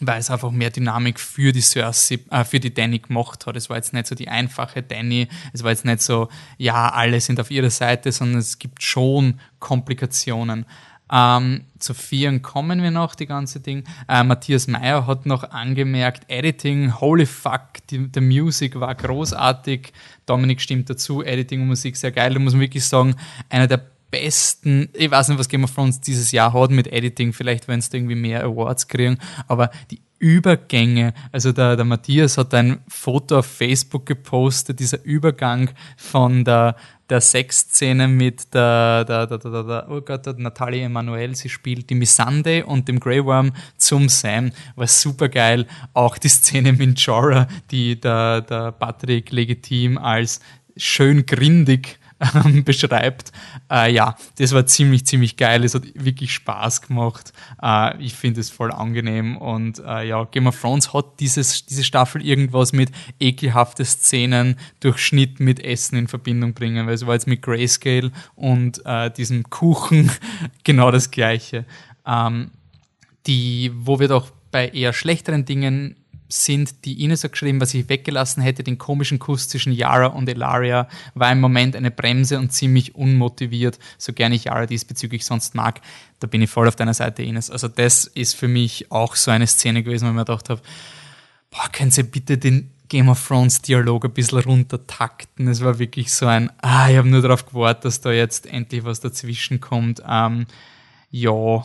weil 0.00 0.20
es 0.20 0.30
einfach 0.30 0.52
mehr 0.52 0.70
Dynamik 0.70 1.18
für 1.18 1.52
die 1.52 1.60
Cersei, 1.60 2.20
äh, 2.30 2.44
für 2.44 2.60
die 2.60 2.72
Danny 2.72 3.00
gemacht 3.00 3.46
hat. 3.46 3.56
Es 3.56 3.68
war 3.68 3.76
jetzt 3.76 3.92
nicht 3.92 4.06
so 4.06 4.14
die 4.14 4.28
einfache 4.28 4.82
Danny, 4.82 5.28
es 5.52 5.64
war 5.64 5.70
jetzt 5.70 5.84
nicht 5.84 6.02
so, 6.02 6.28
ja, 6.56 6.90
alle 6.90 7.20
sind 7.20 7.40
auf 7.40 7.50
ihrer 7.50 7.70
Seite, 7.70 8.12
sondern 8.12 8.38
es 8.38 8.58
gibt 8.58 8.82
schon 8.82 9.40
Komplikationen. 9.58 10.66
Ähm, 11.10 11.62
zu 11.78 11.94
Vieren 11.94 12.42
kommen 12.42 12.82
wir 12.82 12.90
noch, 12.90 13.14
die 13.14 13.26
ganze 13.26 13.60
Ding. 13.60 13.84
Äh, 14.08 14.24
Matthias 14.24 14.66
Meyer 14.66 15.06
hat 15.06 15.26
noch 15.26 15.50
angemerkt, 15.50 16.24
Editing, 16.28 17.00
holy 17.00 17.26
fuck, 17.26 17.86
die, 17.90 18.08
die 18.08 18.20
Music 18.20 18.78
war 18.78 18.94
großartig. 18.94 19.92
Dominik 20.26 20.60
stimmt 20.60 20.90
dazu, 20.90 21.22
Editing 21.22 21.62
und 21.62 21.68
Musik 21.68 21.96
sehr 21.96 22.12
geil. 22.12 22.34
Da 22.34 22.40
muss 22.40 22.52
man 22.52 22.60
wirklich 22.60 22.84
sagen, 22.84 23.14
einer 23.48 23.66
der 23.66 23.82
besten, 24.10 24.88
ich 24.94 25.10
weiß 25.10 25.28
nicht, 25.28 25.38
was 25.38 25.48
Game 25.48 25.64
of 25.64 25.74
Thrones 25.74 26.00
dieses 26.00 26.32
Jahr 26.32 26.52
hat 26.52 26.70
mit 26.70 26.86
Editing, 26.86 27.32
vielleicht 27.32 27.68
wenn 27.68 27.78
es 27.78 27.92
irgendwie 27.92 28.14
mehr 28.14 28.44
Awards 28.44 28.88
kriegen, 28.88 29.18
aber 29.46 29.70
die 29.90 30.00
Übergänge, 30.18 31.14
also 31.30 31.52
der, 31.52 31.76
der 31.76 31.84
Matthias 31.84 32.38
hat 32.38 32.52
ein 32.54 32.80
Foto 32.88 33.38
auf 33.38 33.46
Facebook 33.46 34.06
gepostet, 34.06 34.80
dieser 34.80 35.04
Übergang 35.04 35.70
von 35.96 36.44
der 36.44 36.74
der 37.08 37.20
Sexszene 37.20 38.06
mit 38.06 38.52
der, 38.54 39.04
der, 39.04 39.26
der, 39.26 39.38
der, 39.38 39.64
der, 39.64 39.86
oh 39.90 40.00
Gott, 40.00 40.26
der 40.26 40.34
Natalie 40.34 40.82
Emanuel, 40.82 41.34
sie 41.34 41.48
spielt 41.48 41.88
die 41.90 41.94
Missande 41.94 42.66
und 42.66 42.88
dem 42.88 43.00
Grey 43.00 43.24
Worm 43.24 43.52
zum 43.76 44.08
Sam, 44.08 44.52
war 44.76 44.86
super 44.86 45.28
geil. 45.28 45.66
Auch 45.94 46.18
die 46.18 46.28
Szene 46.28 46.72
mit 46.72 46.98
Jorah, 47.00 47.48
die 47.70 47.98
der, 47.98 48.42
der 48.42 48.72
Patrick 48.72 49.32
legitim 49.32 49.96
als 49.96 50.40
schön 50.76 51.26
grindig 51.26 51.97
ähm, 52.20 52.64
beschreibt. 52.64 53.32
Äh, 53.70 53.92
ja, 53.92 54.16
das 54.38 54.52
war 54.52 54.66
ziemlich, 54.66 55.06
ziemlich 55.06 55.36
geil. 55.36 55.64
Es 55.64 55.74
hat 55.74 55.82
wirklich 55.94 56.32
Spaß 56.32 56.82
gemacht. 56.82 57.32
Äh, 57.62 58.02
ich 58.02 58.14
finde 58.14 58.40
es 58.40 58.50
voll 58.50 58.72
angenehm. 58.72 59.36
Und 59.36 59.78
äh, 59.78 60.06
ja, 60.08 60.24
Game 60.24 60.46
of 60.46 60.60
Thrones 60.60 60.92
hat 60.92 61.20
dieses, 61.20 61.66
diese 61.66 61.84
Staffel 61.84 62.24
irgendwas 62.24 62.72
mit 62.72 62.90
ekelhafte 63.20 63.84
Szenen 63.84 64.56
durch 64.80 64.98
Schnitt 64.98 65.40
mit 65.40 65.60
Essen 65.60 65.96
in 65.96 66.08
Verbindung 66.08 66.54
bringen. 66.54 66.86
Weil 66.86 66.94
es 66.94 67.06
war 67.06 67.14
jetzt 67.14 67.26
mit 67.26 67.42
Grayscale 67.42 68.10
und 68.34 68.84
äh, 68.84 69.10
diesem 69.10 69.48
Kuchen 69.50 70.10
genau 70.64 70.90
das 70.90 71.10
Gleiche. 71.10 71.64
Ähm, 72.06 72.50
die, 73.26 73.70
wo 73.74 74.00
wir 74.00 74.08
doch 74.08 74.30
bei 74.50 74.68
eher 74.68 74.92
schlechteren 74.92 75.44
Dingen 75.44 75.96
sind, 76.28 76.84
die 76.84 77.02
Ines 77.02 77.24
hat 77.24 77.32
geschrieben, 77.32 77.60
was 77.60 77.74
ich 77.74 77.88
weggelassen 77.88 78.42
hätte, 78.42 78.62
den 78.62 78.78
komischen 78.78 79.18
Kuss 79.18 79.48
zwischen 79.48 79.72
Yara 79.72 80.06
und 80.06 80.28
Elaria, 80.28 80.88
war 81.14 81.32
im 81.32 81.40
Moment 81.40 81.74
eine 81.74 81.90
Bremse 81.90 82.38
und 82.38 82.52
ziemlich 82.52 82.94
unmotiviert, 82.94 83.78
so 83.96 84.12
gerne 84.12 84.34
ich 84.34 84.44
Yara 84.44 84.66
diesbezüglich 84.66 85.24
sonst 85.24 85.54
mag. 85.54 85.80
Da 86.20 86.26
bin 86.26 86.42
ich 86.42 86.50
voll 86.50 86.68
auf 86.68 86.76
deiner 86.76 86.94
Seite, 86.94 87.22
Ines. 87.22 87.50
Also 87.50 87.68
das 87.68 88.04
ist 88.04 88.34
für 88.34 88.48
mich 88.48 88.90
auch 88.90 89.16
so 89.16 89.30
eine 89.30 89.46
Szene 89.46 89.82
gewesen, 89.82 90.04
wo 90.06 90.10
ich 90.10 90.14
mir 90.14 90.24
gedacht 90.24 90.50
habe, 90.50 90.60
boah, 91.50 91.68
können 91.72 91.90
Sie 91.90 92.02
bitte 92.02 92.38
den 92.38 92.70
Game 92.88 93.08
of 93.08 93.26
Thrones 93.26 93.60
Dialog 93.60 94.06
ein 94.06 94.12
bisschen 94.12 94.38
runtertakten. 94.38 95.48
Es 95.48 95.62
war 95.62 95.78
wirklich 95.78 96.12
so 96.12 96.26
ein, 96.26 96.50
ah, 96.62 96.88
ich 96.90 96.96
habe 96.96 97.08
nur 97.08 97.22
darauf 97.22 97.46
gewartet, 97.46 97.84
dass 97.84 98.00
da 98.00 98.10
jetzt 98.10 98.46
endlich 98.46 98.84
was 98.84 99.00
dazwischen 99.00 99.60
kommt. 99.60 100.02
Ähm, 100.08 100.46
ja, 101.10 101.64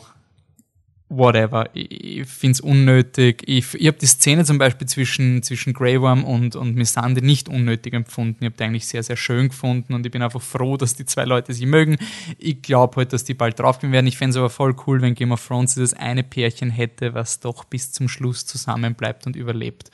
whatever. 1.17 1.70
Ich, 1.74 2.27
finde 2.27 2.53
es 2.53 2.62
unnötig. 2.62 3.43
Ich, 3.46 3.74
ich 3.74 3.88
habe 3.88 3.98
die 3.98 4.05
Szene 4.05 4.46
zum 4.46 4.58
Beispiel 4.58 4.88
zwischen, 4.88 5.43
zwischen 5.43 5.74
Grey 5.74 6.00
Worm 6.01 6.24
und, 6.24 6.55
und 6.55 6.75
Missande 6.75 7.22
nicht 7.22 7.50
unnötig 7.50 7.93
empfunden. 7.93 8.38
Ich 8.39 8.46
habe 8.46 8.58
die 8.58 8.63
eigentlich 8.63 8.88
sehr, 8.88 9.03
sehr 9.03 9.15
schön 9.15 9.50
gefunden 9.50 9.93
und 9.93 10.05
ich 10.05 10.12
bin 10.12 10.22
einfach 10.22 10.41
froh, 10.41 10.77
dass 10.77 10.96
die 10.96 11.05
zwei 11.05 11.25
Leute 11.25 11.53
sie 11.53 11.65
mögen. 11.65 11.98
Ich 12.38 12.62
glaube 12.62 12.98
halt, 12.98 13.13
dass 13.13 13.24
die 13.24 13.34
bald 13.34 13.60
draufgehen 13.60 13.93
werden. 13.93 14.08
Ich 14.08 14.17
fände 14.17 14.32
es 14.32 14.38
aber 14.38 14.50
voll 14.50 14.75
cool, 14.88 15.01
wenn 15.01 15.15
Game 15.15 15.32
of 15.32 15.46
Thrones 15.46 15.75
das 15.75 15.93
eine 15.93 16.24
Pärchen 16.24 16.70
hätte, 16.70 17.13
was 17.13 17.39
doch 17.39 17.63
bis 17.65 17.91
zum 17.91 18.08
Schluss 18.10 18.46
zusammenbleibt 18.46 19.25
und 19.27 19.36
überlebt. 19.36 19.91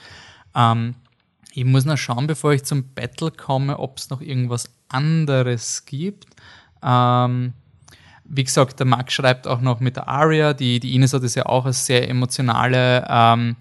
Ähm, 0.55 0.95
ich 1.53 1.65
muss 1.65 1.85
noch 1.85 1.97
schauen, 1.97 2.27
bevor 2.27 2.53
ich 2.53 2.63
zum 2.63 2.93
Battle 2.93 3.31
komme, 3.31 3.79
ob 3.79 3.97
es 3.97 4.09
noch 4.09 4.21
irgendwas 4.21 4.69
anderes 4.87 5.85
gibt. 5.85 6.25
Ähm, 6.83 7.53
wie 8.29 8.43
gesagt, 8.43 8.79
der 8.79 8.85
Max 8.85 9.13
schreibt 9.13 9.47
auch 9.47 9.59
noch 9.59 9.79
mit 9.79 9.95
der 9.95 10.07
Aria, 10.07 10.53
die, 10.53 10.79
die 10.79 10.95
Ines 10.95 11.13
hat 11.13 11.23
es 11.23 11.35
ja 11.35 11.45
auch 11.47 11.65
als 11.65 11.85
sehr 11.85 12.07
emotionale, 12.07 13.05
ähm, 13.09 13.55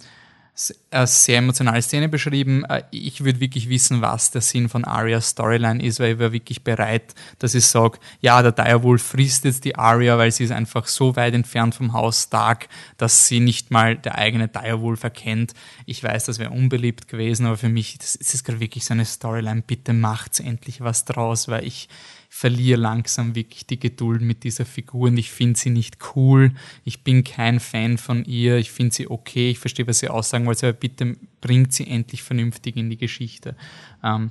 als 0.90 1.24
sehr 1.24 1.38
emotionale 1.38 1.80
Szene 1.80 2.08
beschrieben. 2.08 2.64
Äh, 2.64 2.82
ich 2.90 3.24
würde 3.24 3.40
wirklich 3.40 3.70
wissen, 3.70 4.02
was 4.02 4.30
der 4.30 4.42
Sinn 4.42 4.68
von 4.68 4.84
Arias 4.84 5.30
Storyline 5.30 5.82
ist, 5.82 6.00
weil 6.00 6.12
ich 6.12 6.18
wäre 6.18 6.32
wirklich 6.32 6.64
bereit, 6.64 7.14
dass 7.38 7.54
ich 7.54 7.64
sage, 7.64 7.98
ja, 8.20 8.42
der 8.42 8.52
Direwolf 8.52 9.02
frisst 9.02 9.44
jetzt 9.44 9.64
die 9.64 9.76
Aria, 9.76 10.18
weil 10.18 10.32
sie 10.32 10.44
ist 10.44 10.52
einfach 10.52 10.86
so 10.86 11.16
weit 11.16 11.32
entfernt 11.32 11.74
vom 11.74 11.94
Haus 11.94 12.24
Stark, 12.24 12.68
dass 12.98 13.26
sie 13.26 13.40
nicht 13.40 13.70
mal 13.70 13.96
der 13.96 14.16
eigene 14.16 14.48
Direwolf 14.48 15.02
erkennt. 15.02 15.54
Ich 15.86 16.02
weiß, 16.02 16.26
das 16.26 16.38
wäre 16.38 16.50
unbeliebt 16.50 17.08
gewesen, 17.08 17.46
aber 17.46 17.56
für 17.56 17.70
mich 17.70 17.96
das 17.96 18.16
ist 18.16 18.34
es 18.34 18.44
gerade 18.44 18.60
wirklich 18.60 18.84
so 18.84 18.92
eine 18.92 19.06
Storyline. 19.06 19.62
Bitte 19.62 19.94
macht's 19.94 20.40
endlich 20.40 20.82
was 20.82 21.06
draus, 21.06 21.48
weil 21.48 21.64
ich 21.64 21.88
verliere 22.28 22.78
langsam 22.78 23.34
wirklich 23.34 23.66
die 23.66 23.80
Geduld 23.80 24.20
mit 24.20 24.44
dieser 24.44 24.66
Figur 24.66 25.08
und 25.08 25.16
ich 25.16 25.30
finde 25.30 25.58
sie 25.58 25.70
nicht 25.70 25.96
cool. 26.14 26.52
Ich 26.84 27.02
bin 27.02 27.24
kein 27.24 27.58
Fan 27.58 27.96
von 27.96 28.24
ihr. 28.24 28.58
Ich 28.58 28.70
finde 28.70 28.94
sie 28.94 29.10
okay. 29.10 29.50
Ich 29.50 29.58
verstehe, 29.58 29.86
was 29.86 30.00
sie 30.00 30.08
aussagen 30.08 30.46
wollte, 30.46 30.68
aber 30.68 30.76
bitte 30.76 31.16
bringt 31.40 31.72
sie 31.72 31.88
endlich 31.88 32.22
vernünftig 32.22 32.76
in 32.76 32.90
die 32.90 32.98
Geschichte. 32.98 33.56
Ähm, 34.04 34.30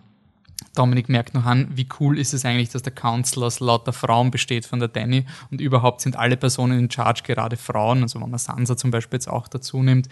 Dominik 0.75 1.09
merkt 1.09 1.33
noch 1.33 1.45
an, 1.45 1.69
wie 1.75 1.87
cool 1.99 2.17
ist 2.19 2.33
es 2.33 2.45
eigentlich, 2.45 2.69
dass 2.69 2.83
der 2.83 2.93
Council 2.93 3.43
aus 3.43 3.59
lauter 3.59 3.93
Frauen 3.93 4.31
besteht 4.31 4.65
von 4.65 4.79
der 4.79 4.87
Danny 4.87 5.25
und 5.51 5.59
überhaupt 5.59 6.01
sind 6.01 6.15
alle 6.15 6.37
Personen 6.37 6.79
in 6.79 6.91
Charge 6.91 7.23
gerade 7.23 7.57
Frauen, 7.57 8.03
also 8.03 8.21
wenn 8.21 8.29
man 8.29 8.39
Sansa 8.39 8.77
zum 8.77 8.91
Beispiel 8.91 9.17
jetzt 9.17 9.29
auch 9.29 9.47
dazu 9.47 9.81
nimmt 9.83 10.07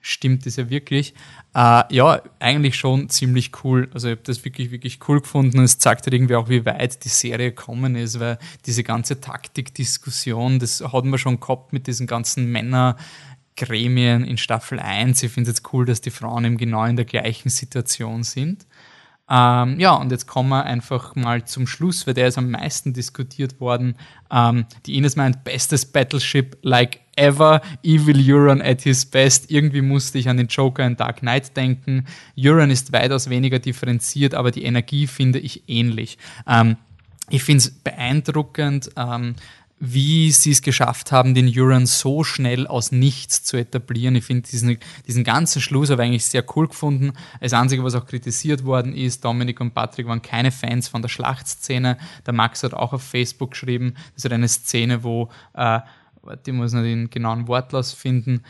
stimmt 0.00 0.46
es 0.46 0.56
ja 0.56 0.70
wirklich. 0.70 1.14
Äh, 1.54 1.82
ja, 1.94 2.22
eigentlich 2.38 2.76
schon 2.76 3.08
ziemlich 3.08 3.52
cool. 3.64 3.88
Also 3.92 4.08
ich 4.08 4.12
habe 4.12 4.22
das 4.24 4.44
wirklich, 4.44 4.70
wirklich 4.70 5.00
cool 5.08 5.20
gefunden. 5.20 5.60
Es 5.62 5.78
zeigt 5.78 6.06
halt 6.06 6.14
irgendwie 6.14 6.36
auch, 6.36 6.48
wie 6.48 6.64
weit 6.64 7.04
die 7.04 7.08
Serie 7.08 7.50
gekommen 7.50 7.96
ist, 7.96 8.20
weil 8.20 8.38
diese 8.66 8.84
ganze 8.84 9.20
Taktikdiskussion, 9.20 10.58
das 10.58 10.80
hatten 10.80 11.10
wir 11.10 11.18
schon 11.18 11.40
gehabt 11.40 11.72
mit 11.72 11.86
diesen 11.86 12.06
ganzen 12.06 12.50
Männergremien 12.52 14.24
in 14.24 14.38
Staffel 14.38 14.78
1. 14.78 15.22
Ich 15.22 15.32
finde 15.32 15.50
es 15.50 15.58
jetzt 15.58 15.72
cool, 15.72 15.86
dass 15.86 16.00
die 16.00 16.10
Frauen 16.10 16.44
eben 16.44 16.56
genau 16.56 16.84
in 16.84 16.96
der 16.96 17.04
gleichen 17.04 17.48
Situation 17.48 18.22
sind. 18.22 18.66
Ähm, 19.28 19.80
ja, 19.80 19.94
und 19.94 20.12
jetzt 20.12 20.26
kommen 20.26 20.50
wir 20.50 20.64
einfach 20.64 21.16
mal 21.16 21.44
zum 21.44 21.66
Schluss, 21.66 22.06
weil 22.06 22.14
der 22.14 22.28
ist 22.28 22.38
am 22.38 22.50
meisten 22.50 22.92
diskutiert 22.92 23.60
worden. 23.60 23.96
Ähm, 24.30 24.66
die 24.86 24.96
Ines 24.96 25.16
meint, 25.16 25.42
bestes 25.42 25.84
Battleship 25.84 26.58
like 26.62 27.00
ever, 27.16 27.60
Evil 27.82 28.18
Euron 28.20 28.62
at 28.62 28.82
his 28.82 29.04
best. 29.04 29.50
Irgendwie 29.50 29.80
musste 29.80 30.18
ich 30.18 30.28
an 30.28 30.36
den 30.36 30.46
Joker 30.46 30.86
in 30.86 30.96
Dark 30.96 31.20
Knight 31.20 31.56
denken. 31.56 32.06
Euron 32.38 32.70
ist 32.70 32.92
weitaus 32.92 33.28
weniger 33.28 33.58
differenziert, 33.58 34.34
aber 34.34 34.50
die 34.50 34.64
Energie 34.64 35.06
finde 35.06 35.38
ich 35.38 35.68
ähnlich. 35.68 36.18
Ähm, 36.46 36.76
ich 37.28 37.42
finde 37.42 37.58
es 37.58 37.70
beeindruckend, 37.70 38.90
ähm, 38.96 39.34
wie 39.78 40.30
sie 40.30 40.52
es 40.52 40.62
geschafft 40.62 41.12
haben, 41.12 41.34
den 41.34 41.52
Euron 41.54 41.84
so 41.84 42.24
schnell 42.24 42.66
aus 42.66 42.92
nichts 42.92 43.44
zu 43.44 43.58
etablieren. 43.58 44.14
Ich 44.16 44.24
finde 44.24 44.48
diesen, 44.48 44.78
diesen 45.06 45.22
ganzen 45.22 45.60
Schluss 45.60 45.90
aber 45.90 46.02
eigentlich 46.02 46.24
sehr 46.24 46.44
cool 46.56 46.68
gefunden. 46.68 47.12
Das 47.40 47.52
Einzige, 47.52 47.84
was 47.84 47.94
auch 47.94 48.06
kritisiert 48.06 48.64
worden 48.64 48.94
ist, 48.94 49.24
Dominik 49.24 49.60
und 49.60 49.74
Patrick 49.74 50.06
waren 50.06 50.22
keine 50.22 50.50
Fans 50.50 50.88
von 50.88 51.02
der 51.02 51.10
Schlachtszene. 51.10 51.98
Der 52.24 52.32
Max 52.32 52.62
hat 52.62 52.72
auch 52.72 52.94
auf 52.94 53.02
Facebook 53.02 53.50
geschrieben, 53.50 53.94
das 54.14 54.24
ist 54.24 54.32
eine 54.32 54.48
Szene, 54.48 55.04
wo, 55.04 55.28
äh, 55.52 55.80
warte, 56.26 56.50
ich 56.50 56.56
muss 56.56 56.72
noch 56.72 56.82
den 56.82 57.10
genauen 57.10 57.48
Wortlaut 57.48 57.86
finden, 57.86 58.42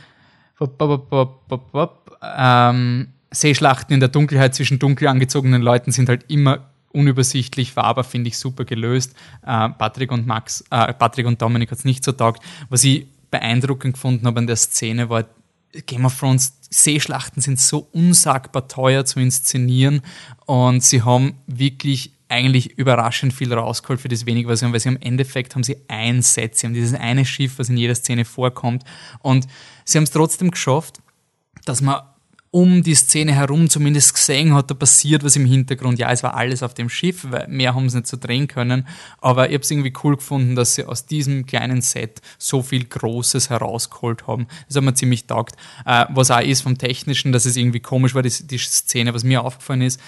ähm, 2.23 3.09
Seeschlachten 3.31 3.95
in 3.95 4.01
der 4.01 4.09
Dunkelheit 4.09 4.55
zwischen 4.55 4.79
dunkel 4.79 5.09
angezogenen 5.09 5.63
Leuten 5.63 5.93
sind 5.93 6.09
halt 6.09 6.25
immer 6.31 6.71
unübersichtlich, 6.93 7.77
war 7.77 7.85
aber, 7.85 8.05
finde 8.05 8.29
ich, 8.29 8.39
super 8.39 8.65
gelöst. 8.65 9.15
Äh, 9.43 9.69
Patrick 9.71 10.11
und 10.11 10.27
Max, 10.27 10.65
äh, 10.71 10.95
Patrick 10.95 11.27
und 11.27 11.43
Dominik 11.43 11.71
hat 11.71 11.79
es 11.79 11.85
nicht 11.85 12.03
so 12.03 12.13
taugt. 12.13 12.43
Was 12.71 12.85
ich 12.85 13.07
beeindruckend 13.31 13.95
gefunden 13.95 14.27
habe 14.27 14.39
an 14.39 14.47
der 14.47 14.57
Szene 14.57 15.11
war, 15.11 15.25
Game 15.85 16.07
of 16.07 16.19
Thrones 16.19 16.59
Seeschlachten 16.71 17.43
sind 17.43 17.61
so 17.61 17.89
unsagbar 17.93 18.67
teuer 18.67 19.05
zu 19.05 19.21
inszenieren 19.21 20.01
und 20.47 20.83
sie 20.83 21.03
haben 21.03 21.35
wirklich 21.47 22.13
eigentlich 22.29 22.79
überraschend 22.79 23.33
viel 23.33 23.53
rausgeholt 23.53 24.01
für 24.01 24.09
das 24.09 24.27
wenige, 24.27 24.49
was 24.49 24.61
sie 24.61 24.67
haben, 24.67 24.73
weil 24.73 24.81
sie 24.81 24.89
im 24.89 25.01
Endeffekt 25.01 25.55
haben 25.55 25.63
sie 25.63 25.77
ein 25.89 26.23
Set, 26.23 26.57
sie 26.57 26.67
haben 26.67 26.75
dieses 26.75 26.95
eine 26.95 27.25
Schiff, 27.25 27.59
was 27.59 27.69
in 27.69 27.77
jeder 27.77 27.95
Szene 27.95 28.25
vorkommt 28.25 28.85
und 29.21 29.47
sie 29.85 29.99
haben 29.99 30.05
es 30.05 30.11
trotzdem 30.11 30.51
geschafft, 30.51 31.01
dass 31.65 31.81
man 31.81 32.01
um 32.57 32.83
die 32.83 32.95
Szene 32.95 33.35
herum 33.35 33.69
zumindest 33.69 34.15
gesehen 34.15 34.55
hat, 34.55 34.71
da 34.71 34.75
passiert 34.75 35.23
was 35.23 35.37
im 35.37 35.45
Hintergrund. 35.45 35.99
Ja, 35.99 36.11
es 36.11 36.23
war 36.23 36.35
alles 36.35 36.63
auf 36.63 36.73
dem 36.73 36.89
Schiff, 36.89 37.27
weil 37.29 37.47
mehr 37.49 37.75
haben 37.75 37.91
sie 37.91 37.99
nicht 37.99 38.07
so 38.07 38.17
drehen 38.17 38.49
können. 38.49 38.89
Aber 39.21 39.49
ich 39.49 39.55
habe 39.55 39.63
es 39.63 39.71
irgendwie 39.71 39.93
cool 40.03 40.17
gefunden, 40.17 40.57
dass 40.57 40.75
sie 40.75 40.85
aus 40.85 41.05
diesem 41.05 41.45
kleinen 41.45 41.83
Set 41.83 42.23
so 42.39 42.63
viel 42.63 42.85
Großes 42.85 43.51
herausgeholt 43.51 44.27
haben. 44.27 44.47
Das 44.69 44.77
hat 44.77 44.85
mir 44.85 44.95
ziemlich 44.95 45.27
taugt. 45.27 45.57
Äh, 45.85 46.07
was 46.09 46.31
auch 46.31 46.41
ist 46.41 46.63
vom 46.63 46.79
Technischen, 46.79 47.31
dass 47.31 47.45
es 47.45 47.57
irgendwie 47.57 47.81
komisch 47.81 48.15
war, 48.15 48.23
die, 48.23 48.47
die 48.47 48.59
Szene, 48.59 49.13
was 49.13 49.23
mir 49.23 49.45
aufgefallen 49.45 49.83
ist, 49.83 50.01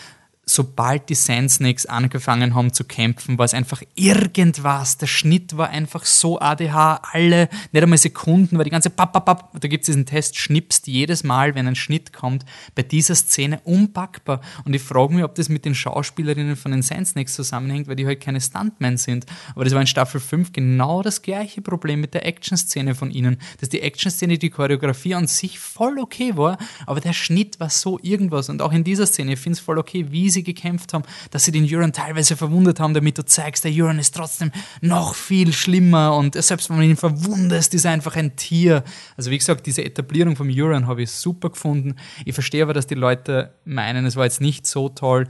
sobald 0.49 1.09
die 1.09 1.15
Sand 1.15 1.51
Snakes 1.51 1.87
angefangen 1.87 2.55
haben 2.55 2.73
zu 2.73 2.85
kämpfen, 2.85 3.39
war 3.39 3.45
es 3.45 3.55
einfach 3.55 3.83
irgendwas. 3.95 4.97
Der 4.99 5.07
Schnitt 5.07 5.57
war 5.57 5.69
einfach 5.69 6.05
so 6.05 6.41
ADH, 6.41 7.03
alle, 7.13 7.49
nicht 7.73 7.83
einmal 7.83 7.99
Sekunden, 7.99 8.57
weil 8.57 8.65
die 8.65 8.71
ganze 8.71 8.91
Papp, 8.91 9.13
Papp, 9.13 9.27
Papp, 9.27 9.61
da 9.61 9.69
gibt 9.69 9.83
es 9.83 9.87
diesen 9.87 10.07
Test, 10.07 10.37
schnippst 10.37 10.87
jedes 10.87 11.23
Mal, 11.23 11.55
wenn 11.55 11.67
ein 11.67 11.75
Schnitt 11.75 12.13
kommt, 12.13 12.45
bei 12.75 12.83
dieser 12.83 13.15
Szene 13.15 13.61
unpackbar. 13.65 14.41
Und 14.65 14.75
ich 14.75 14.83
frage 14.83 15.15
mich, 15.15 15.25
ob 15.25 15.35
das 15.35 15.49
mit 15.49 15.65
den 15.65 15.75
Schauspielerinnen 15.75 16.57
von 16.57 16.73
den 16.73 16.83
Sand 16.83 17.09
Snakes 17.09 17.35
zusammenhängt, 17.35 17.87
weil 17.87 17.97
die 17.97 18.07
halt 18.07 18.21
keine 18.21 18.41
Stuntmen 18.41 18.97
sind. 18.97 19.27
Aber 19.55 19.65
das 19.65 19.75
war 19.75 19.81
in 19.81 19.87
Staffel 19.87 20.21
5 20.21 20.53
genau 20.53 21.03
das 21.03 21.23
gleiche 21.23 21.61
Problem 21.61 22.01
mit 22.01 22.15
der 22.15 22.27
Action-Szene 22.27 22.95
von 22.95 23.11
ihnen, 23.11 23.39
dass 23.61 23.69
die 23.69 23.83
Action-Szene, 23.83 24.39
die 24.39 24.51
Choreografie 24.51 25.15
an 25.15 25.27
sich 25.27 25.59
voll 25.59 25.99
okay 25.99 26.37
war, 26.37 26.59
aber 26.87 27.01
der 27.01 27.13
Schnitt 27.13 27.61
war 27.61 27.71
so 27.71 27.99
irgendwas. 28.03 28.49
Und 28.49 28.63
auch 28.63 28.73
in 28.73 28.85
dieser 28.85 29.07
Szene, 29.07 29.35
ich 29.35 29.39
finde 29.39 29.59
es 29.59 29.61
voll 29.61 29.79
okay, 29.79 30.07
wie 30.11 30.31
sie 30.31 30.38
sie 30.39 30.45
gekämpft 30.45 30.95
haben, 30.95 31.05
dass 31.31 31.45
sie 31.45 31.53
den 31.53 31.67
Euron 31.69 31.93
teilweise 31.93 32.37
verwundet 32.37 32.81
haben, 32.81 32.95
damit 32.95 33.19
du 33.19 33.25
zeigst, 33.25 33.65
der 33.65 33.73
Euron 33.75 33.99
ist 33.99 34.15
trotzdem 34.15 34.51
noch 34.81 35.15
viel 35.15 35.53
schlimmer 35.53 36.17
und 36.17 36.35
selbst 36.43 36.71
wenn 36.71 36.77
man 36.77 36.89
ihn 36.89 36.97
verwundest, 36.97 37.75
ist 37.75 37.85
er 37.85 37.93
einfach 37.93 38.17
ein 38.17 38.37
Tier. 38.37 38.85
Also 39.17 39.31
wie 39.31 39.39
gesagt, 39.39 39.67
diese 39.67 39.85
Etablierung 39.85 40.37
vom 40.37 40.51
Euron 40.51 40.87
habe 40.87 41.03
ich 41.03 41.11
super 41.11 41.51
gefunden. 41.51 41.97
Ich 42.25 42.35
verstehe 42.35 42.63
aber, 42.63 42.75
dass 42.75 42.87
die 42.87 42.95
Leute 42.95 43.55
meinen, 43.65 44.07
es 44.07 44.17
war 44.17 44.25
jetzt 44.25 44.41
nicht 44.41 44.67
so 44.67 44.89
toll. 44.89 45.27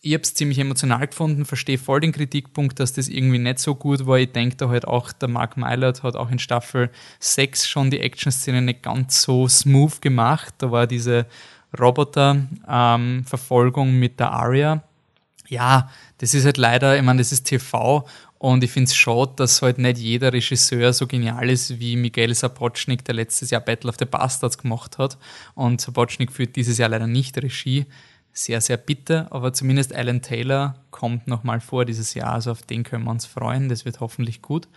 Ich 0.00 0.14
habe 0.14 0.22
es 0.22 0.32
ziemlich 0.32 0.60
emotional 0.60 1.08
gefunden, 1.08 1.44
verstehe 1.44 1.76
voll 1.76 2.00
den 2.00 2.12
Kritikpunkt, 2.12 2.78
dass 2.78 2.92
das 2.92 3.08
irgendwie 3.08 3.40
nicht 3.40 3.58
so 3.58 3.74
gut 3.74 4.06
war. 4.06 4.18
Ich 4.18 4.30
denke 4.30 4.54
da 4.54 4.68
halt 4.68 4.86
auch, 4.86 5.10
der 5.10 5.28
Mark 5.28 5.56
Mylert 5.56 6.04
hat 6.04 6.14
auch 6.14 6.30
in 6.30 6.38
Staffel 6.38 6.90
6 7.18 7.68
schon 7.68 7.90
die 7.90 7.98
Action-Szene 7.98 8.62
nicht 8.62 8.84
ganz 8.84 9.22
so 9.22 9.48
smooth 9.48 10.00
gemacht. 10.00 10.54
Da 10.58 10.70
war 10.70 10.86
diese 10.86 11.26
Roboter-Verfolgung 11.78 13.88
ähm, 13.88 13.98
mit 13.98 14.20
der 14.20 14.32
Aria. 14.32 14.82
Ja, 15.48 15.90
das 16.18 16.34
ist 16.34 16.44
halt 16.44 16.58
leider, 16.58 16.96
ich 16.96 17.02
meine, 17.02 17.20
das 17.20 17.32
ist 17.32 17.44
TV 17.44 18.06
und 18.38 18.62
ich 18.62 18.70
finde 18.70 18.88
es 18.88 18.94
schade, 18.94 19.32
dass 19.36 19.62
halt 19.62 19.78
nicht 19.78 19.98
jeder 19.98 20.32
Regisseur 20.32 20.92
so 20.92 21.06
genial 21.06 21.50
ist 21.50 21.80
wie 21.80 21.96
Miguel 21.96 22.34
Sapochnik, 22.34 23.04
der 23.04 23.16
letztes 23.16 23.50
Jahr 23.50 23.60
Battle 23.60 23.90
of 23.90 23.96
the 23.98 24.04
Bastards 24.04 24.58
gemacht 24.58 24.98
hat. 24.98 25.18
Und 25.54 25.80
Sapochnik 25.80 26.30
führt 26.30 26.54
dieses 26.54 26.78
Jahr 26.78 26.88
leider 26.88 27.08
nicht 27.08 27.36
Regie. 27.38 27.86
Sehr, 28.32 28.60
sehr 28.60 28.76
bitter, 28.76 29.26
aber 29.30 29.52
zumindest 29.52 29.92
Alan 29.92 30.22
Taylor 30.22 30.76
kommt 30.92 31.26
nochmal 31.26 31.60
vor 31.60 31.84
dieses 31.84 32.14
Jahr, 32.14 32.34
also 32.34 32.52
auf 32.52 32.62
den 32.62 32.84
können 32.84 33.04
wir 33.04 33.10
uns 33.10 33.26
freuen, 33.26 33.68
das 33.68 33.84
wird 33.84 33.98
hoffentlich 33.98 34.42
gut. 34.42 34.68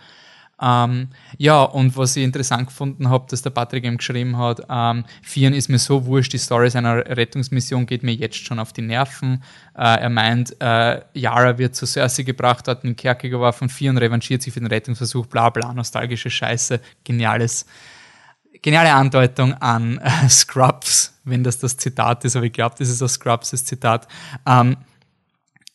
Ähm, 0.62 1.08
ja, 1.38 1.62
und 1.62 1.96
was 1.96 2.16
ich 2.16 2.22
interessant 2.22 2.68
gefunden 2.68 3.10
habe, 3.10 3.26
dass 3.28 3.42
der 3.42 3.50
Patrick 3.50 3.84
eben 3.84 3.96
geschrieben 3.96 4.38
hat, 4.38 4.62
ähm, 4.70 5.04
Vieren 5.22 5.54
ist 5.54 5.68
mir 5.68 5.78
so 5.78 6.06
wurscht, 6.06 6.32
die 6.32 6.38
Story 6.38 6.70
seiner 6.70 7.04
Rettungsmission 7.04 7.84
geht 7.84 8.04
mir 8.04 8.14
jetzt 8.14 8.36
schon 8.36 8.60
auf 8.60 8.72
die 8.72 8.82
Nerven. 8.82 9.42
Äh, 9.76 10.00
er 10.02 10.08
meint, 10.08 10.54
äh, 10.60 11.00
Yara 11.14 11.58
wird 11.58 11.74
zu 11.74 11.84
Cersei 11.84 12.22
gebracht, 12.22 12.68
hat 12.68 12.84
einen 12.84 12.94
Kerker 12.94 13.28
geworfen, 13.28 13.68
Vieren 13.68 13.98
revanchiert 13.98 14.42
sich 14.42 14.54
für 14.54 14.60
den 14.60 14.68
Rettungsversuch, 14.68 15.26
bla 15.26 15.50
bla, 15.50 15.72
nostalgische 15.74 16.30
Scheiße, 16.30 16.80
geniales 17.02 17.66
geniale 18.62 18.92
Andeutung 18.92 19.54
an 19.54 19.98
äh, 19.98 20.28
Scrubs, 20.28 21.18
wenn 21.24 21.42
das 21.42 21.58
das 21.58 21.76
Zitat 21.76 22.24
ist, 22.24 22.36
aber 22.36 22.46
ich 22.46 22.52
glaube, 22.52 22.76
das 22.78 22.88
ist 22.88 23.02
aus 23.02 23.14
Scrubs 23.14 23.50
das 23.50 23.64
Zitat. 23.64 24.06
Ähm, 24.46 24.76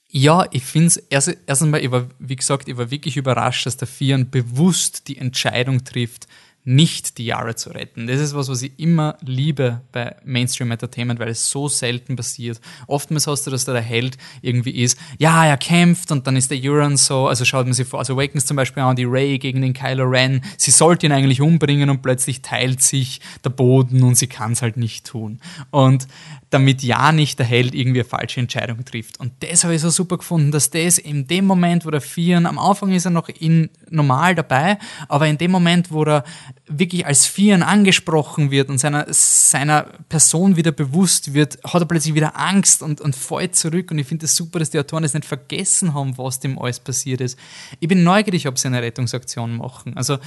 ja, 0.10 0.46
ich 0.52 0.64
finde 0.64 0.88
es, 0.88 0.98
erst, 0.98 1.38
erst 1.46 1.64
einmal, 1.64 1.84
ich 1.84 1.92
war, 1.92 2.08
wie 2.20 2.36
gesagt, 2.36 2.70
ich 2.70 2.78
war 2.78 2.92
wirklich 2.92 3.18
überrascht, 3.18 3.66
dass 3.66 3.78
der 3.78 3.88
Fian 3.88 4.30
bewusst 4.30 5.08
die 5.08 5.18
Entscheidung 5.18 5.84
trifft, 5.84 6.28
nicht 6.68 7.18
die 7.18 7.26
Jahre 7.26 7.56
zu 7.56 7.70
retten. 7.70 8.08
Das 8.08 8.20
ist 8.20 8.36
was, 8.36 8.50
was 8.50 8.62
ich 8.62 8.78
immer 8.78 9.16
liebe 9.22 9.80
bei 9.94 10.18
Mainstream 10.26 10.70
Entertainment, 10.70 11.18
weil 11.18 11.30
es 11.30 11.50
so 11.50 11.70
selten 11.70 12.18
passiert. 12.18 12.60
Oftmals 12.88 13.26
hast 13.26 13.48
du, 13.48 13.52
dass 13.52 13.64
da 13.64 13.72
der 13.72 13.82
Held 13.82 14.18
irgendwie 14.42 14.72
ist, 14.72 15.00
ja, 15.18 15.46
er 15.46 15.56
kämpft 15.56 16.12
und 16.12 16.28
dann 16.28 16.36
ist 16.36 16.52
der 16.52 16.60
Euron 16.62 16.98
so, 16.98 17.30
also 17.30 17.46
schaut 17.46 17.68
man 17.68 17.74
sich 17.74 17.88
vor, 17.88 18.00
also 18.00 18.16
Awakens 18.16 18.46
zum 18.46 18.58
Beispiel 18.58 18.84
an, 18.84 18.98
die 18.98 19.06
Ray 19.06 19.40
gegen 19.40 19.62
den 19.62 19.72
Kylo 19.72 20.04
Ren, 20.04 20.42
sie 20.58 20.72
sollte 20.72 21.06
ihn 21.06 21.14
eigentlich 21.14 21.40
umbringen 21.40 21.90
und 21.90 22.02
plötzlich 22.02 22.42
teilt 22.42 22.82
sich 22.82 23.22
der 23.46 23.50
Boden 23.52 24.04
und 24.04 24.16
sie 24.16 24.28
kann 24.28 24.52
es 24.52 24.62
halt 24.62 24.76
nicht 24.76 25.06
tun. 25.06 25.40
Und 25.72 26.06
damit 26.50 26.82
ja 26.84 27.12
nicht 27.12 27.40
der 27.40 27.46
Held 27.46 27.76
irgendwie 27.76 28.02
eine 28.02 28.10
falsche 28.10 28.40
Entscheidung 28.40 28.84
trifft. 28.86 29.20
Und 29.20 29.34
das 29.42 29.64
habe 29.64 29.76
ich 29.76 29.82
so 29.82 29.90
super 29.90 30.18
gefunden, 30.18 30.52
dass 30.52 30.70
das 30.70 30.98
in 30.98 31.28
dem 31.28 31.46
Moment, 31.46 31.86
wo 31.86 31.92
der 31.92 32.02
Fian, 32.02 32.46
am 32.46 32.58
Anfang 32.58 32.92
ist 32.92 33.06
er 33.06 33.12
noch 33.12 33.28
in, 33.30 33.70
normal 33.90 34.36
dabei, 34.36 34.78
aber 35.10 35.28
in 35.28 35.38
dem 35.38 35.52
Moment, 35.52 35.92
wo 35.92 36.04
er 36.04 36.24
wirklich 36.68 37.06
als 37.06 37.26
Fian 37.26 37.64
angesprochen 37.64 38.52
wird 38.52 38.70
und 38.70 38.78
seiner, 38.78 39.06
seiner 39.10 39.84
Person 40.10 40.56
wieder 40.56 40.72
bewusst 40.72 41.34
wird, 41.34 41.60
hat 41.64 41.82
er 41.82 41.86
plötzlich 41.86 42.14
wieder 42.14 42.38
Angst 42.38 42.82
und, 42.82 43.00
und 43.00 43.16
fällt 43.16 43.56
zurück. 43.56 43.92
Und 43.92 44.00
ich 44.00 44.08
finde 44.08 44.26
es 44.26 44.32
das 44.32 44.38
super, 44.38 44.60
dass 44.60 44.70
die 44.70 44.80
Autoren 44.80 45.04
das 45.04 45.14
nicht 45.14 45.26
vergessen 45.26 45.94
haben, 45.94 46.18
was 46.18 46.40
dem 46.40 46.60
alles 46.60 46.80
passiert 46.80 47.22
ist. 47.22 47.38
Ich 47.80 47.88
bin 47.88 48.04
neugierig, 48.04 48.48
ob 48.48 48.58
sie 48.58 48.68
eine 48.68 48.82
Rettungsaktion 48.82 49.58
machen. 49.58 49.96
Also 49.96 50.18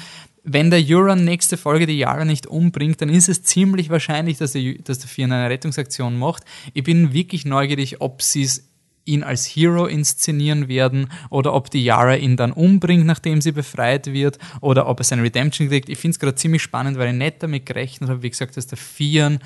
wenn 0.43 0.71
der 0.71 0.83
Euron 0.83 1.25
nächste 1.25 1.57
Folge 1.57 1.87
die 1.87 1.99
Yara 1.99 2.25
nicht 2.25 2.47
umbringt, 2.47 3.03
dann 3.03 3.11
ist 3.11 3.29
es 3.29 3.43
ziemlich 3.43 3.90
wahrscheinlich, 3.90 4.38
dass 4.38 4.53
der, 4.53 4.75
dass 4.85 4.99
der 4.99 5.09
Fian 5.09 5.33
eine 5.33 5.51
Rettungsaktion 5.51 6.19
macht. 6.19 6.45
Ich 6.73 6.85
bin 6.85 7.12
wirklich 7.12 7.45
neugierig, 7.45 8.01
ob 8.01 8.23
sie 8.23 8.43
es 8.43 8.70
ihn 9.05 9.23
als 9.23 9.47
Hero 9.47 9.87
inszenieren 9.87 10.69
werden 10.69 11.11
oder 11.31 11.55
ob 11.55 11.71
die 11.71 11.83
Yara 11.83 12.17
ihn 12.17 12.37
dann 12.37 12.53
umbringt, 12.53 13.07
nachdem 13.07 13.41
sie 13.41 13.53
befreit 13.53 14.13
wird 14.13 14.39
oder 14.61 14.87
ob 14.87 15.01
er 15.01 15.05
seine 15.05 15.23
Redemption 15.23 15.69
kriegt. 15.69 15.89
Ich 15.89 15.99
finde 15.99 16.15
es 16.15 16.19
gerade 16.19 16.35
ziemlich 16.35 16.63
spannend, 16.63 16.99
weil 16.99 17.09
ich 17.09 17.15
nicht 17.15 17.43
damit 17.43 17.67
gerechnet 17.67 18.11
habe, 18.11 18.23
wie 18.23 18.31
gesagt, 18.31 18.57
dass 18.57 18.67
der 18.67 18.79
Fian 18.79 19.41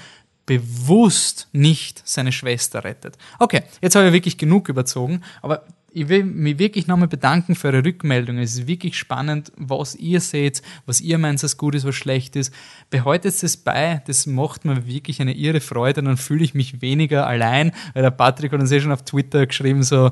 bewusst 0.46 1.48
nicht 1.52 2.02
seine 2.04 2.32
Schwester 2.32 2.84
rettet. 2.84 3.16
Okay, 3.38 3.62
jetzt 3.80 3.94
habe 3.94 4.08
ich 4.08 4.12
wirklich 4.12 4.36
genug 4.36 4.68
überzogen, 4.68 5.22
aber 5.40 5.64
ich 5.94 6.08
will 6.08 6.24
mich 6.24 6.58
wirklich 6.58 6.88
nochmal 6.88 7.06
bedanken 7.06 7.54
für 7.54 7.68
eure 7.68 7.84
Rückmeldung. 7.84 8.38
Es 8.38 8.54
ist 8.56 8.66
wirklich 8.66 8.98
spannend, 8.98 9.52
was 9.56 9.94
ihr 9.94 10.20
seht, 10.20 10.60
was 10.86 11.00
ihr 11.00 11.18
meint, 11.18 11.42
was 11.42 11.56
gut 11.56 11.76
ist, 11.76 11.86
was 11.86 11.94
schlecht 11.94 12.34
ist. 12.34 12.52
Behaltet 12.90 13.40
es 13.40 13.56
bei, 13.56 14.02
das 14.06 14.26
macht 14.26 14.64
mir 14.64 14.88
wirklich 14.88 15.20
eine 15.20 15.34
irre 15.34 15.60
Freude, 15.60 16.02
dann 16.02 16.16
fühle 16.16 16.44
ich 16.44 16.52
mich 16.52 16.82
weniger 16.82 17.28
allein, 17.28 17.72
weil 17.92 18.02
der 18.02 18.10
Patrick 18.10 18.52
hat 18.52 18.60
uns 18.60 18.72
eh 18.72 18.80
schon 18.80 18.90
auf 18.90 19.04
Twitter 19.04 19.46
geschrieben, 19.46 19.84
so, 19.84 20.10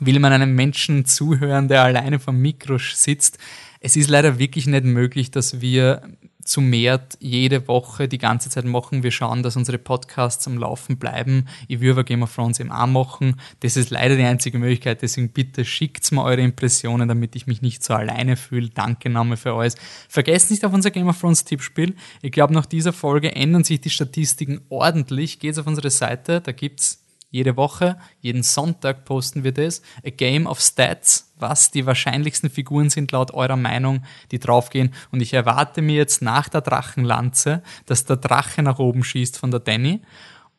will 0.00 0.18
man 0.18 0.32
einem 0.32 0.54
Menschen 0.54 1.04
zuhören, 1.04 1.68
der 1.68 1.82
alleine 1.82 2.18
vom 2.18 2.38
Mikro 2.38 2.78
sitzt. 2.78 3.38
Es 3.80 3.96
ist 3.96 4.08
leider 4.08 4.38
wirklich 4.38 4.66
nicht 4.66 4.84
möglich, 4.84 5.30
dass 5.30 5.60
wir 5.60 6.02
zu 6.44 6.60
mehr 6.60 7.06
jede 7.20 7.68
Woche 7.68 8.08
die 8.08 8.18
ganze 8.18 8.50
Zeit 8.50 8.64
machen. 8.64 9.02
Wir 9.02 9.10
schauen, 9.10 9.42
dass 9.42 9.56
unsere 9.56 9.78
Podcasts 9.78 10.46
am 10.46 10.58
Laufen 10.58 10.98
bleiben. 10.98 11.46
Ich 11.68 11.80
würde 11.80 11.92
aber 11.92 12.04
Game 12.04 12.22
of 12.22 12.34
Thrones 12.34 12.60
eben 12.60 12.72
auch 12.72 12.86
machen. 12.86 13.36
Das 13.60 13.76
ist 13.76 13.90
leider 13.90 14.16
die 14.16 14.24
einzige 14.24 14.58
Möglichkeit. 14.58 15.02
Deswegen 15.02 15.30
bitte 15.30 15.64
schickt 15.64 16.10
mal 16.12 16.24
eure 16.24 16.42
Impressionen, 16.42 17.08
damit 17.08 17.36
ich 17.36 17.46
mich 17.46 17.62
nicht 17.62 17.84
so 17.84 17.94
alleine 17.94 18.36
fühle. 18.36 18.70
Danke 18.70 19.10
Name 19.10 19.36
für 19.36 19.54
alles. 19.54 19.76
Vergesst 20.08 20.50
nicht 20.50 20.64
auf 20.64 20.72
unser 20.72 20.90
Game 20.90 21.08
of 21.08 21.20
Thrones 21.20 21.44
Tippspiel. 21.44 21.94
Ich 22.22 22.32
glaube, 22.32 22.54
nach 22.54 22.66
dieser 22.66 22.92
Folge 22.92 23.34
ändern 23.34 23.64
sich 23.64 23.80
die 23.80 23.90
Statistiken 23.90 24.60
ordentlich. 24.68 25.38
Geht 25.38 25.58
auf 25.58 25.66
unsere 25.66 25.90
Seite, 25.90 26.40
da 26.40 26.52
gibt's 26.52 27.01
jede 27.32 27.56
Woche, 27.56 27.96
jeden 28.20 28.44
Sonntag 28.44 29.04
posten 29.04 29.42
wir 29.42 29.52
das. 29.52 29.82
A 30.06 30.10
Game 30.10 30.46
of 30.46 30.60
Stats, 30.60 31.32
was 31.38 31.72
die 31.72 31.86
wahrscheinlichsten 31.86 32.50
Figuren 32.50 32.90
sind 32.90 33.10
laut 33.10 33.32
eurer 33.32 33.56
Meinung, 33.56 34.04
die 34.30 34.38
draufgehen. 34.38 34.94
Und 35.10 35.20
ich 35.20 35.32
erwarte 35.32 35.82
mir 35.82 35.96
jetzt 35.96 36.22
nach 36.22 36.48
der 36.48 36.60
Drachenlanze, 36.60 37.62
dass 37.86 38.04
der 38.04 38.18
Drache 38.18 38.62
nach 38.62 38.78
oben 38.78 39.02
schießt 39.02 39.38
von 39.38 39.50
der 39.50 39.60
Danny 39.60 40.02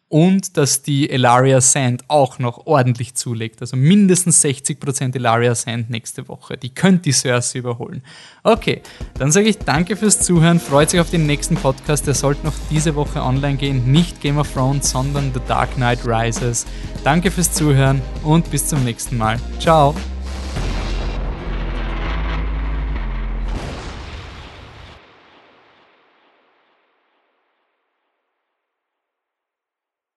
und 0.10 0.58
dass 0.58 0.84
die 0.84 1.10
Elaria 1.10 1.60
Sand 1.60 2.04
auch 2.08 2.38
noch 2.38 2.68
ordentlich 2.68 3.16
zulegt. 3.16 3.62
Also 3.62 3.76
mindestens 3.76 4.44
60% 4.44 5.16
Elaria 5.16 5.56
Sand 5.56 5.90
nächste 5.90 6.28
Woche. 6.28 6.56
Die 6.56 6.70
könnte 6.70 7.04
die 7.04 7.12
Cersei 7.12 7.60
überholen. 7.60 8.04
Okay, 8.44 8.82
dann 9.18 9.32
sage 9.32 9.50
ich 9.50 9.58
danke 9.58 9.96
fürs 9.96 10.20
Zuhören. 10.20 10.60
Freut 10.60 10.92
sich 10.92 11.00
auf 11.00 11.10
den 11.10 11.26
nächsten 11.26 11.56
Podcast. 11.56 12.06
Der 12.06 12.14
sollte 12.14 12.46
noch 12.46 12.54
diese 12.70 12.96
Woche 12.96 13.24
online 13.24 13.58
gehen. 13.58 13.92
Nicht 13.92 14.22
Game 14.22 14.38
of 14.38 14.54
Thrones, 14.54 14.92
sondern 14.92 15.32
The 15.34 15.42
Dark 15.48 15.76
Knight 15.76 16.06
Rises. 16.06 16.66
Danke 17.04 17.32
fürs 17.32 17.52
Zuhören 17.52 18.02
und 18.24 18.52
bis 18.52 18.68
zum 18.68 18.84
nächsten 18.84 19.18
Mal. 19.18 19.40
Ciao. 19.60 19.96